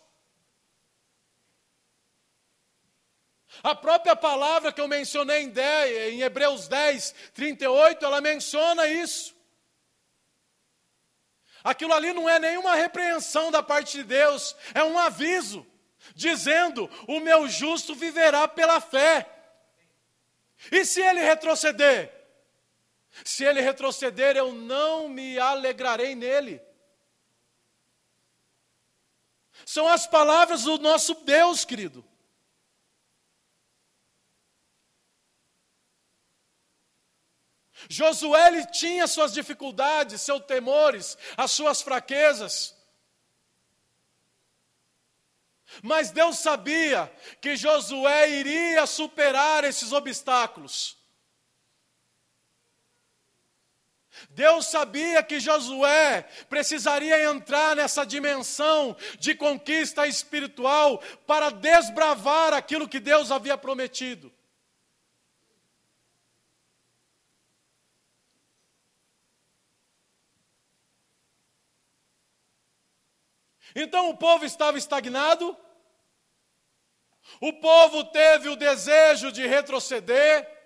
A 3.62 3.74
própria 3.74 4.14
palavra 4.14 4.70
que 4.70 4.78
eu 4.78 4.86
mencionei 4.86 5.44
em, 5.44 5.48
10, 5.48 6.12
em 6.12 6.20
Hebreus 6.20 6.68
10, 6.68 7.14
38, 7.32 8.04
ela 8.04 8.20
menciona 8.20 8.86
isso. 8.86 9.34
Aquilo 11.64 11.94
ali 11.94 12.12
não 12.12 12.28
é 12.28 12.38
nenhuma 12.38 12.74
repreensão 12.74 13.50
da 13.50 13.62
parte 13.62 13.96
de 13.96 14.04
Deus, 14.04 14.54
é 14.74 14.84
um 14.84 14.98
aviso, 14.98 15.66
dizendo: 16.14 16.88
o 17.06 17.18
meu 17.18 17.48
justo 17.48 17.94
viverá 17.94 18.46
pela 18.46 18.78
fé. 18.78 19.26
E 20.70 20.84
se 20.84 21.00
ele 21.00 21.22
retroceder? 21.22 22.17
Se 23.24 23.44
ele 23.44 23.60
retroceder, 23.60 24.36
eu 24.36 24.52
não 24.52 25.08
me 25.08 25.38
alegrarei 25.38 26.14
nele. 26.14 26.60
São 29.64 29.88
as 29.88 30.06
palavras 30.06 30.64
do 30.64 30.78
nosso 30.78 31.14
Deus, 31.14 31.64
querido. 31.64 32.04
Josué 37.88 38.48
ele 38.48 38.66
tinha 38.66 39.06
suas 39.06 39.32
dificuldades, 39.32 40.20
seus 40.20 40.44
temores, 40.44 41.16
as 41.36 41.52
suas 41.52 41.80
fraquezas. 41.80 42.76
Mas 45.82 46.10
Deus 46.10 46.38
sabia 46.38 47.12
que 47.40 47.56
Josué 47.56 48.30
iria 48.30 48.86
superar 48.86 49.64
esses 49.64 49.92
obstáculos. 49.92 50.97
Deus 54.38 54.66
sabia 54.66 55.20
que 55.20 55.40
Josué 55.40 56.22
precisaria 56.48 57.24
entrar 57.24 57.74
nessa 57.74 58.06
dimensão 58.06 58.96
de 59.18 59.34
conquista 59.34 60.06
espiritual 60.06 61.02
para 61.26 61.50
desbravar 61.50 62.54
aquilo 62.54 62.88
que 62.88 63.00
Deus 63.00 63.32
havia 63.32 63.58
prometido. 63.58 64.32
Então 73.74 74.08
o 74.10 74.16
povo 74.16 74.44
estava 74.44 74.78
estagnado, 74.78 75.56
o 77.40 77.52
povo 77.54 78.04
teve 78.04 78.48
o 78.48 78.54
desejo 78.54 79.32
de 79.32 79.44
retroceder, 79.48 80.57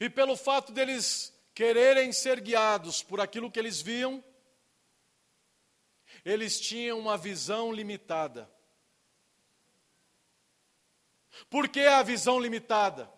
E 0.00 0.08
pelo 0.08 0.36
fato 0.36 0.72
deles 0.72 1.32
quererem 1.54 2.12
ser 2.12 2.40
guiados 2.40 3.02
por 3.02 3.20
aquilo 3.20 3.50
que 3.50 3.58
eles 3.58 3.80
viam, 3.80 4.22
eles 6.24 6.60
tinham 6.60 6.98
uma 6.98 7.16
visão 7.16 7.72
limitada. 7.72 8.50
Por 11.50 11.68
que 11.68 11.80
a 11.80 12.02
visão 12.02 12.38
limitada? 12.38 13.10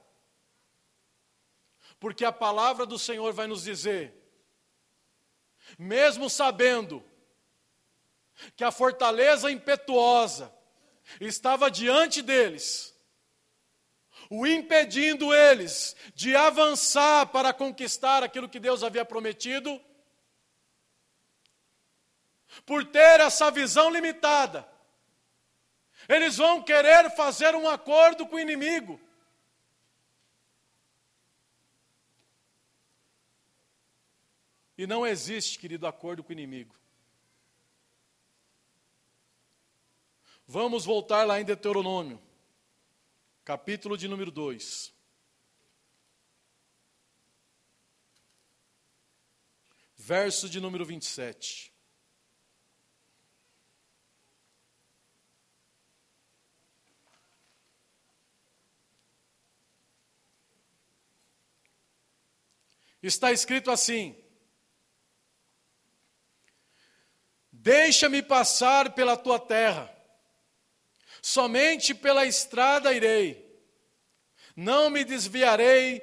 Porque 1.99 2.25
a 2.25 2.33
palavra 2.33 2.87
do 2.87 2.99
Senhor 2.99 3.33
vai 3.33 3.47
nos 3.47 3.63
dizer, 3.63 4.15
mesmo 5.79 6.31
sabendo 6.31 7.05
que 8.57 8.65
a 8.65 8.71
fortaleza 8.71 9.51
impetuosa 9.51 10.53
estava 11.21 11.71
diante 11.71 12.23
deles, 12.23 12.90
o 14.31 14.47
impedindo 14.47 15.35
eles 15.35 15.97
de 16.15 16.37
avançar 16.37 17.27
para 17.27 17.53
conquistar 17.53 18.23
aquilo 18.23 18.49
que 18.49 18.61
Deus 18.61 18.85
havia 18.85 19.05
prometido, 19.05 19.81
por 22.65 22.85
ter 22.85 23.21
essa 23.21 23.51
visão 23.51 23.91
limitada, 23.91 24.67
eles 26.09 26.37
vão 26.37 26.63
querer 26.63 27.11
fazer 27.11 27.57
um 27.57 27.69
acordo 27.69 28.27
com 28.27 28.37
o 28.37 28.41
inimigo. 28.41 29.01
E 34.79 34.87
não 34.87 35.07
existe, 35.07 35.59
querido, 35.59 35.87
acordo 35.87 36.23
com 36.23 36.31
o 36.31 36.33
inimigo. 36.33 36.75
Vamos 40.47 40.85
voltar 40.85 41.25
lá 41.27 41.41
em 41.41 41.45
Deuteronômio, 41.45 42.21
capítulo 43.51 43.97
de 43.97 44.07
número 44.07 44.31
2. 44.31 44.95
Verso 49.97 50.49
de 50.49 50.61
número 50.61 50.87
27. 50.87 51.75
Está 63.03 63.33
escrito 63.33 63.73
assim: 63.73 64.17
Deixa-me 67.51 68.23
passar 68.23 68.95
pela 68.95 69.17
tua 69.17 69.41
terra 69.41 70.00
Somente 71.23 71.95
pela 71.95 72.25
estrada 72.25 72.93
irei, 72.93 73.47
não 74.57 74.91
me 74.91 75.05
desviarei 75.05 76.03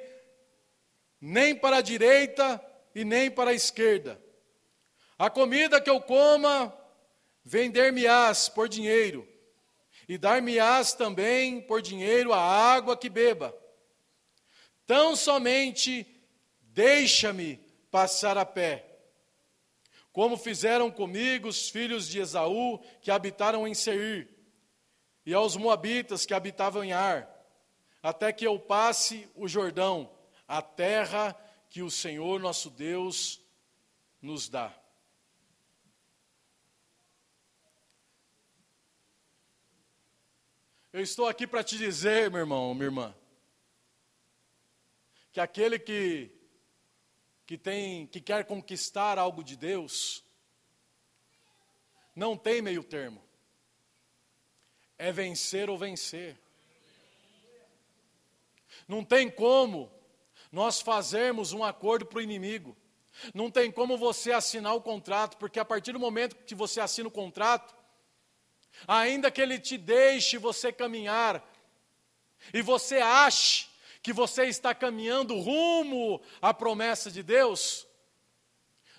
nem 1.20 1.54
para 1.54 1.78
a 1.78 1.82
direita 1.82 2.64
e 2.94 3.04
nem 3.04 3.30
para 3.30 3.50
a 3.50 3.54
esquerda. 3.54 4.20
A 5.18 5.28
comida 5.28 5.80
que 5.80 5.90
eu 5.90 6.00
coma, 6.00 6.72
vender-me-ás 7.44 8.48
por 8.48 8.68
dinheiro, 8.68 9.26
e 10.08 10.16
dar-me-ás 10.16 10.92
também 10.92 11.60
por 11.60 11.82
dinheiro 11.82 12.32
a 12.32 12.40
água 12.40 12.96
que 12.96 13.08
beba. 13.08 13.54
Tão 14.86 15.14
somente 15.14 16.06
deixa-me 16.60 17.56
passar 17.90 18.38
a 18.38 18.44
pé, 18.44 18.86
como 20.12 20.36
fizeram 20.36 20.90
comigo 20.90 21.48
os 21.48 21.68
filhos 21.68 22.08
de 22.08 22.20
Esaú 22.20 22.78
que 23.02 23.10
habitaram 23.10 23.66
em 23.66 23.74
Seir 23.74 24.37
e 25.28 25.34
aos 25.34 25.56
Moabitas 25.56 26.24
que 26.24 26.32
habitavam 26.32 26.82
em 26.82 26.94
Ar, 26.94 27.28
até 28.02 28.32
que 28.32 28.46
eu 28.46 28.58
passe 28.58 29.28
o 29.34 29.46
Jordão, 29.46 30.10
a 30.48 30.62
terra 30.62 31.38
que 31.68 31.82
o 31.82 31.90
Senhor 31.90 32.40
nosso 32.40 32.70
Deus 32.70 33.38
nos 34.22 34.48
dá. 34.48 34.74
Eu 40.90 41.02
estou 41.02 41.28
aqui 41.28 41.46
para 41.46 41.62
te 41.62 41.76
dizer, 41.76 42.30
meu 42.30 42.40
irmão, 42.40 42.72
minha 42.72 42.86
irmã, 42.86 43.14
que 45.30 45.40
aquele 45.40 45.78
que 45.78 46.34
que 47.44 47.58
tem 47.58 48.06
que 48.06 48.22
quer 48.22 48.46
conquistar 48.46 49.18
algo 49.18 49.44
de 49.44 49.58
Deus 49.58 50.24
não 52.16 52.34
tem 52.34 52.62
meio 52.62 52.82
termo 52.82 53.27
é 54.98 55.12
vencer 55.12 55.70
ou 55.70 55.78
vencer. 55.78 56.36
Não 58.86 59.04
tem 59.04 59.30
como 59.30 59.90
nós 60.50 60.80
fazermos 60.80 61.52
um 61.52 61.62
acordo 61.62 62.06
para 62.06 62.18
o 62.18 62.22
inimigo. 62.22 62.76
Não 63.34 63.50
tem 63.50 63.70
como 63.70 63.96
você 63.96 64.32
assinar 64.32 64.74
o 64.74 64.80
contrato, 64.80 65.36
porque 65.36 65.58
a 65.58 65.64
partir 65.64 65.92
do 65.92 65.98
momento 65.98 66.36
que 66.44 66.54
você 66.54 66.80
assina 66.80 67.08
o 67.08 67.12
contrato, 67.12 67.74
ainda 68.86 69.30
que 69.30 69.40
ele 69.40 69.58
te 69.58 69.76
deixe 69.76 70.38
você 70.38 70.72
caminhar, 70.72 71.44
e 72.52 72.62
você 72.62 72.98
ache 72.98 73.68
que 74.02 74.12
você 74.12 74.44
está 74.44 74.74
caminhando 74.74 75.38
rumo 75.38 76.20
à 76.40 76.54
promessa 76.54 77.10
de 77.10 77.22
Deus, 77.22 77.86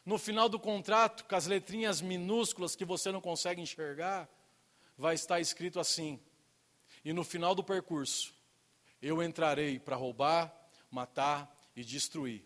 no 0.06 0.18
final 0.18 0.50
do 0.50 0.60
contrato, 0.60 1.24
com 1.26 1.36
as 1.36 1.48
letrinhas 1.48 2.02
minúsculas 2.02 2.76
que 2.76 2.86
você 2.86 3.12
não 3.12 3.22
consegue 3.22 3.62
enxergar, 3.62 4.30
vai 5.00 5.16
estar 5.16 5.40
escrito 5.40 5.80
assim: 5.80 6.20
e 7.04 7.14
no 7.14 7.24
final 7.24 7.56
do 7.56 7.64
percurso, 7.64 8.36
eu 9.02 9.24
entrarei 9.24 9.80
para 9.80 9.96
roubar, 9.96 10.54
matar 10.92 11.50
e 11.74 11.84
destruir. 11.84 12.44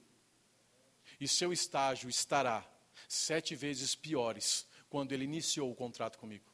E 1.19 1.27
seu 1.27 1.51
estágio 1.51 2.09
estará 2.09 2.63
sete 3.09 3.55
vezes 3.55 3.95
piores 3.95 4.67
quando 4.87 5.11
ele 5.11 5.23
iniciou 5.23 5.71
o 5.71 5.75
contrato 5.75 6.19
comigo. 6.19 6.45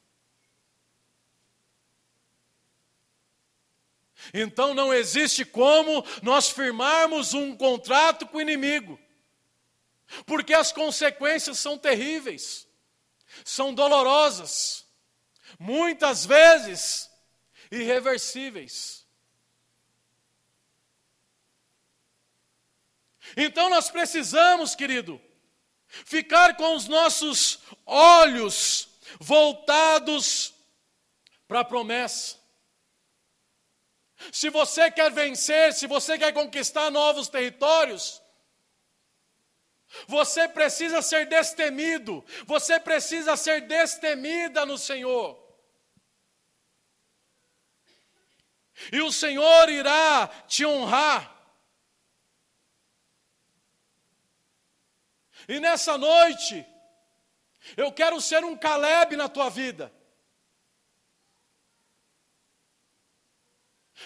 Então 4.32 4.74
não 4.74 4.92
existe 4.92 5.44
como 5.44 6.04
nós 6.22 6.48
firmarmos 6.48 7.34
um 7.34 7.54
contrato 7.56 8.26
com 8.26 8.38
o 8.38 8.42
inimigo, 8.42 8.98
porque 10.24 10.54
as 10.54 10.72
consequências 10.72 11.58
são 11.58 11.78
terríveis, 11.78 12.66
são 13.44 13.74
dolorosas 13.74 14.89
muitas 15.58 16.24
vezes 16.24 17.10
irreversíveis. 17.70 19.06
Então 23.36 23.70
nós 23.70 23.90
precisamos, 23.90 24.74
querido, 24.74 25.20
ficar 25.88 26.56
com 26.56 26.74
os 26.74 26.88
nossos 26.88 27.60
olhos 27.86 28.88
voltados 29.18 30.54
para 31.46 31.60
a 31.60 31.64
promessa. 31.64 32.38
Se 34.32 34.50
você 34.50 34.90
quer 34.90 35.10
vencer, 35.10 35.72
se 35.72 35.86
você 35.86 36.18
quer 36.18 36.32
conquistar 36.32 36.90
novos 36.90 37.28
territórios, 37.28 38.20
você 40.06 40.48
precisa 40.48 41.02
ser 41.02 41.26
destemido, 41.26 42.24
você 42.46 42.78
precisa 42.78 43.36
ser 43.36 43.62
destemida 43.62 44.64
no 44.64 44.78
Senhor. 44.78 45.38
E 48.92 49.00
o 49.00 49.12
Senhor 49.12 49.68
irá 49.68 50.28
te 50.46 50.64
honrar. 50.64 51.36
E 55.48 55.58
nessa 55.58 55.98
noite, 55.98 56.64
eu 57.76 57.92
quero 57.92 58.20
ser 58.20 58.44
um 58.44 58.56
Caleb 58.56 59.16
na 59.16 59.28
tua 59.28 59.50
vida. 59.50 59.92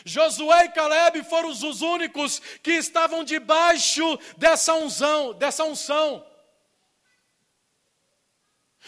Josué 0.04 0.66
e 0.66 0.68
Caleb 0.70 1.22
foram 1.24 1.50
os 1.50 1.82
únicos 1.82 2.40
que 2.62 2.72
estavam 2.72 3.22
debaixo 3.22 4.18
dessa 4.36 4.74
unção, 4.74 5.34
dessa 5.34 5.64
unção. 5.64 6.24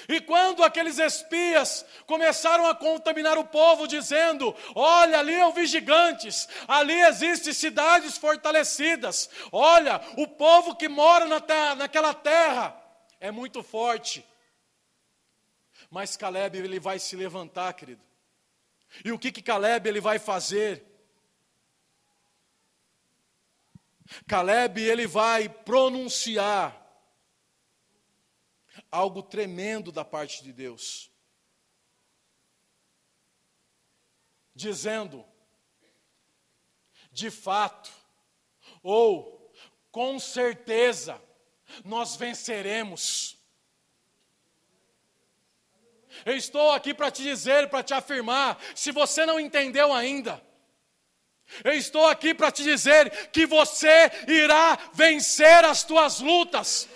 E 0.09 0.21
quando 0.21 0.63
aqueles 0.63 0.99
espias 0.99 1.85
começaram 2.07 2.67
a 2.67 2.75
contaminar 2.75 3.39
o 3.39 3.45
povo, 3.45 3.89
dizendo: 3.89 4.55
Olha, 4.75 5.19
ali 5.19 5.33
eu 5.33 5.53
vi 5.53 5.67
gigantes, 5.67 6.47
ali 6.69 7.01
existem 7.03 7.53
cidades 7.53 8.19
fortalecidas, 8.19 9.31
olha, 9.51 10.01
o 10.19 10.29
povo 10.29 10.77
que 10.77 10.89
mora 10.89 11.25
na 11.25 11.41
terra, 11.41 11.77
naquela 11.77 12.13
terra 12.13 12.77
é 13.19 13.31
muito 13.31 13.63
forte. 13.63 14.25
Mas 15.91 16.17
Caleb, 16.17 16.59
ele 16.59 16.79
vai 16.79 16.99
se 16.99 17.17
levantar, 17.17 17.73
querido. 17.73 18.03
E 19.05 19.13
o 19.13 19.19
que, 19.19 19.33
que 19.33 19.43
Caleb 19.43 19.89
ele 19.89 20.01
vai 20.01 20.19
fazer? 20.19 20.85
Caleb, 24.27 24.81
ele 24.81 25.07
vai 25.07 25.49
pronunciar 25.49 26.83
algo 28.91 29.23
tremendo 29.23 29.91
da 29.91 30.05
parte 30.05 30.43
de 30.43 30.53
Deus. 30.53 31.11
Dizendo, 34.55 35.25
de 37.11 37.31
fato, 37.31 37.91
ou 38.83 39.53
com 39.91 40.19
certeza 40.19 41.21
nós 41.85 42.17
venceremos. 42.17 43.37
Eu 46.25 46.37
estou 46.37 46.71
aqui 46.71 46.95
para 46.95 47.11
te 47.11 47.23
dizer, 47.23 47.69
para 47.69 47.83
te 47.83 47.93
afirmar, 47.93 48.59
se 48.75 48.91
você 48.91 49.27
não 49.27 49.39
entendeu 49.39 49.93
ainda, 49.93 50.46
eu 51.65 51.73
estou 51.73 52.07
aqui 52.09 52.35
para 52.35 52.51
te 52.51 52.63
dizer 52.63 53.11
que 53.33 53.47
você 53.47 54.11
irá 54.27 54.79
vencer 54.93 55.65
as 55.65 55.85
tuas 55.85 56.21
lutas. 56.21 56.89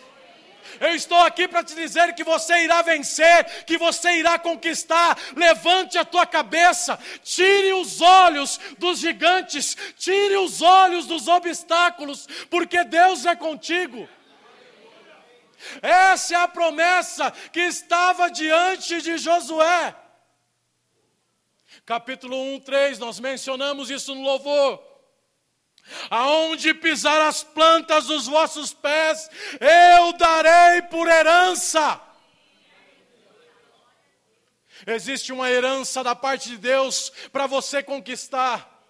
Eu 0.78 0.94
estou 0.94 1.18
aqui 1.18 1.48
para 1.48 1.64
te 1.64 1.74
dizer 1.74 2.14
que 2.14 2.24
você 2.24 2.64
irá 2.64 2.80
vencer, 2.82 3.64
que 3.64 3.76
você 3.76 4.16
irá 4.16 4.38
conquistar. 4.38 5.18
Levante 5.36 5.98
a 5.98 6.04
tua 6.04 6.26
cabeça, 6.26 6.98
tire 7.22 7.72
os 7.74 8.00
olhos 8.00 8.58
dos 8.78 8.98
gigantes, 8.98 9.76
tire 9.98 10.36
os 10.36 10.62
olhos 10.62 11.06
dos 11.06 11.28
obstáculos, 11.28 12.26
porque 12.48 12.84
Deus 12.84 13.26
é 13.26 13.34
contigo. 13.36 14.08
Essa 15.82 16.34
é 16.34 16.38
a 16.38 16.48
promessa 16.48 17.30
que 17.52 17.60
estava 17.60 18.30
diante 18.30 19.02
de 19.02 19.18
Josué. 19.18 19.94
Capítulo 21.90 22.37
1, 22.55 22.61
3, 22.61 22.98
nós 23.00 23.18
mencionamos 23.18 23.90
isso 23.90 24.14
no 24.14 24.22
louvor. 24.22 24.81
Aonde 26.09 26.72
pisar 26.72 27.20
as 27.22 27.42
plantas 27.42 28.07
dos 28.07 28.29
vossos 28.29 28.72
pés, 28.72 29.29
eu 29.59 30.12
darei 30.12 30.83
por 30.83 31.09
herança. 31.09 32.00
Existe 34.87 35.33
uma 35.33 35.50
herança 35.50 36.05
da 36.05 36.14
parte 36.14 36.50
de 36.50 36.59
Deus 36.59 37.11
para 37.33 37.48
você 37.48 37.83
conquistar. 37.83 38.81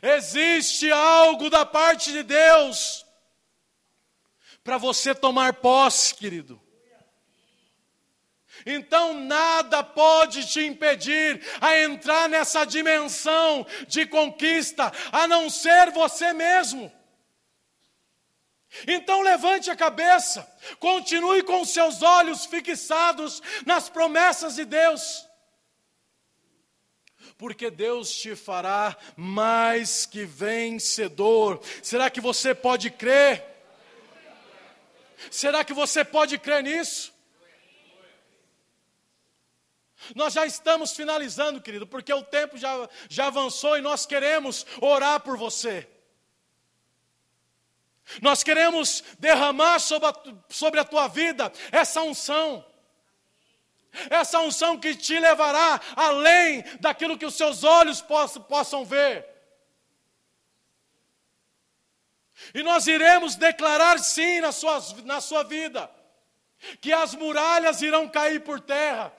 Existe 0.00 0.92
algo 0.92 1.50
da 1.50 1.66
parte 1.66 2.12
de 2.12 2.22
Deus 2.22 3.04
para 4.62 4.78
você 4.78 5.12
tomar 5.12 5.54
posse, 5.54 6.14
querido. 6.14 6.61
Então 8.64 9.14
nada 9.14 9.82
pode 9.82 10.46
te 10.46 10.60
impedir 10.60 11.40
a 11.60 11.78
entrar 11.78 12.28
nessa 12.28 12.64
dimensão 12.64 13.66
de 13.86 14.06
conquista, 14.06 14.92
a 15.10 15.26
não 15.26 15.50
ser 15.50 15.90
você 15.90 16.32
mesmo. 16.32 16.92
Então 18.86 19.20
levante 19.20 19.70
a 19.70 19.76
cabeça, 19.76 20.48
continue 20.78 21.42
com 21.42 21.64
seus 21.64 22.02
olhos 22.02 22.46
fixados 22.46 23.42
nas 23.66 23.88
promessas 23.90 24.54
de 24.54 24.64
Deus, 24.64 25.26
porque 27.36 27.70
Deus 27.70 28.10
te 28.14 28.34
fará 28.34 28.96
mais 29.14 30.06
que 30.06 30.24
vencedor. 30.24 31.60
Será 31.82 32.08
que 32.08 32.20
você 32.20 32.54
pode 32.54 32.90
crer? 32.90 33.44
Será 35.30 35.62
que 35.64 35.74
você 35.74 36.04
pode 36.04 36.38
crer 36.38 36.62
nisso? 36.62 37.11
Nós 40.14 40.34
já 40.34 40.44
estamos 40.44 40.92
finalizando, 40.92 41.60
querido, 41.60 41.86
porque 41.86 42.12
o 42.12 42.22
tempo 42.22 42.56
já, 42.56 42.88
já 43.08 43.26
avançou 43.26 43.76
e 43.76 43.80
nós 43.80 44.04
queremos 44.04 44.66
orar 44.80 45.20
por 45.20 45.36
você. 45.36 45.88
Nós 48.20 48.42
queremos 48.42 49.02
derramar 49.18 49.78
sobre 49.78 50.08
a, 50.08 50.14
sobre 50.48 50.80
a 50.80 50.84
tua 50.84 51.08
vida 51.08 51.52
essa 51.70 52.02
unção. 52.02 52.64
Essa 54.08 54.40
unção 54.40 54.78
que 54.78 54.94
te 54.94 55.18
levará 55.18 55.80
além 55.94 56.64
daquilo 56.80 57.18
que 57.18 57.26
os 57.26 57.34
seus 57.34 57.62
olhos 57.62 58.00
possam, 58.00 58.42
possam 58.42 58.84
ver. 58.84 59.26
E 62.54 62.62
nós 62.62 62.86
iremos 62.86 63.36
declarar 63.36 63.98
sim 63.98 64.40
na 64.40 64.50
sua, 64.50 64.82
na 65.04 65.20
sua 65.20 65.44
vida, 65.44 65.90
que 66.80 66.92
as 66.92 67.14
muralhas 67.14 67.82
irão 67.82 68.08
cair 68.08 68.42
por 68.42 68.60
terra. 68.60 69.12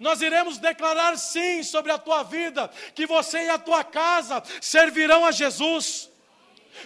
Nós 0.00 0.20
iremos 0.20 0.58
declarar 0.58 1.16
sim 1.16 1.62
sobre 1.62 1.92
a 1.92 1.98
tua 1.98 2.22
vida, 2.22 2.68
que 2.94 3.06
você 3.06 3.44
e 3.44 3.50
a 3.50 3.58
tua 3.58 3.84
casa 3.84 4.42
servirão 4.60 5.24
a 5.24 5.32
Jesus. 5.32 6.10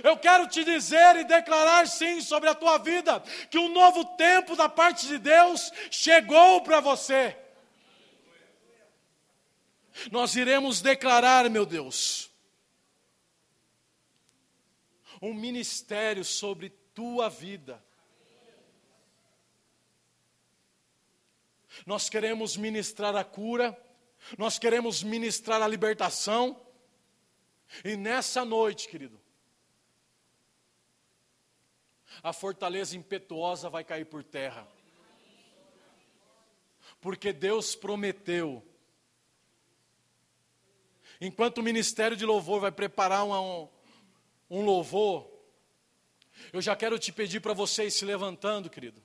Eu 0.02 0.16
quero 0.16 0.46
te 0.46 0.64
dizer 0.64 1.16
e 1.16 1.24
declarar 1.24 1.86
sim 1.86 2.20
sobre 2.20 2.48
a 2.48 2.54
tua 2.54 2.78
vida, 2.78 3.20
que 3.50 3.58
um 3.58 3.68
novo 3.68 4.04
tempo 4.16 4.54
da 4.56 4.68
parte 4.68 5.06
de 5.06 5.18
Deus 5.18 5.72
chegou 5.90 6.62
para 6.62 6.80
você. 6.80 7.36
Nós 10.10 10.36
iremos 10.36 10.80
declarar, 10.80 11.48
meu 11.50 11.66
Deus, 11.66 12.30
um 15.20 15.34
ministério 15.34 16.24
sobre 16.24 16.70
tua 16.94 17.28
vida. 17.28 17.82
Nós 21.86 22.08
queremos 22.08 22.56
ministrar 22.56 23.14
a 23.16 23.24
cura, 23.24 23.76
nós 24.38 24.58
queremos 24.58 25.02
ministrar 25.02 25.62
a 25.62 25.68
libertação. 25.68 26.60
E 27.84 27.96
nessa 27.96 28.44
noite, 28.44 28.88
querido, 28.88 29.20
a 32.22 32.32
fortaleza 32.32 32.96
impetuosa 32.96 33.70
vai 33.70 33.84
cair 33.84 34.04
por 34.04 34.22
terra. 34.22 34.66
Porque 37.00 37.32
Deus 37.32 37.74
prometeu. 37.74 38.62
Enquanto 41.20 41.58
o 41.58 41.62
ministério 41.62 42.16
de 42.16 42.26
louvor 42.26 42.60
vai 42.60 42.72
preparar 42.72 43.24
um, 43.24 43.68
um 44.50 44.64
louvor, 44.64 45.30
eu 46.52 46.60
já 46.60 46.74
quero 46.76 46.98
te 46.98 47.12
pedir 47.12 47.40
para 47.40 47.52
vocês 47.52 47.94
se 47.94 48.04
levantando, 48.04 48.68
querido. 48.68 49.02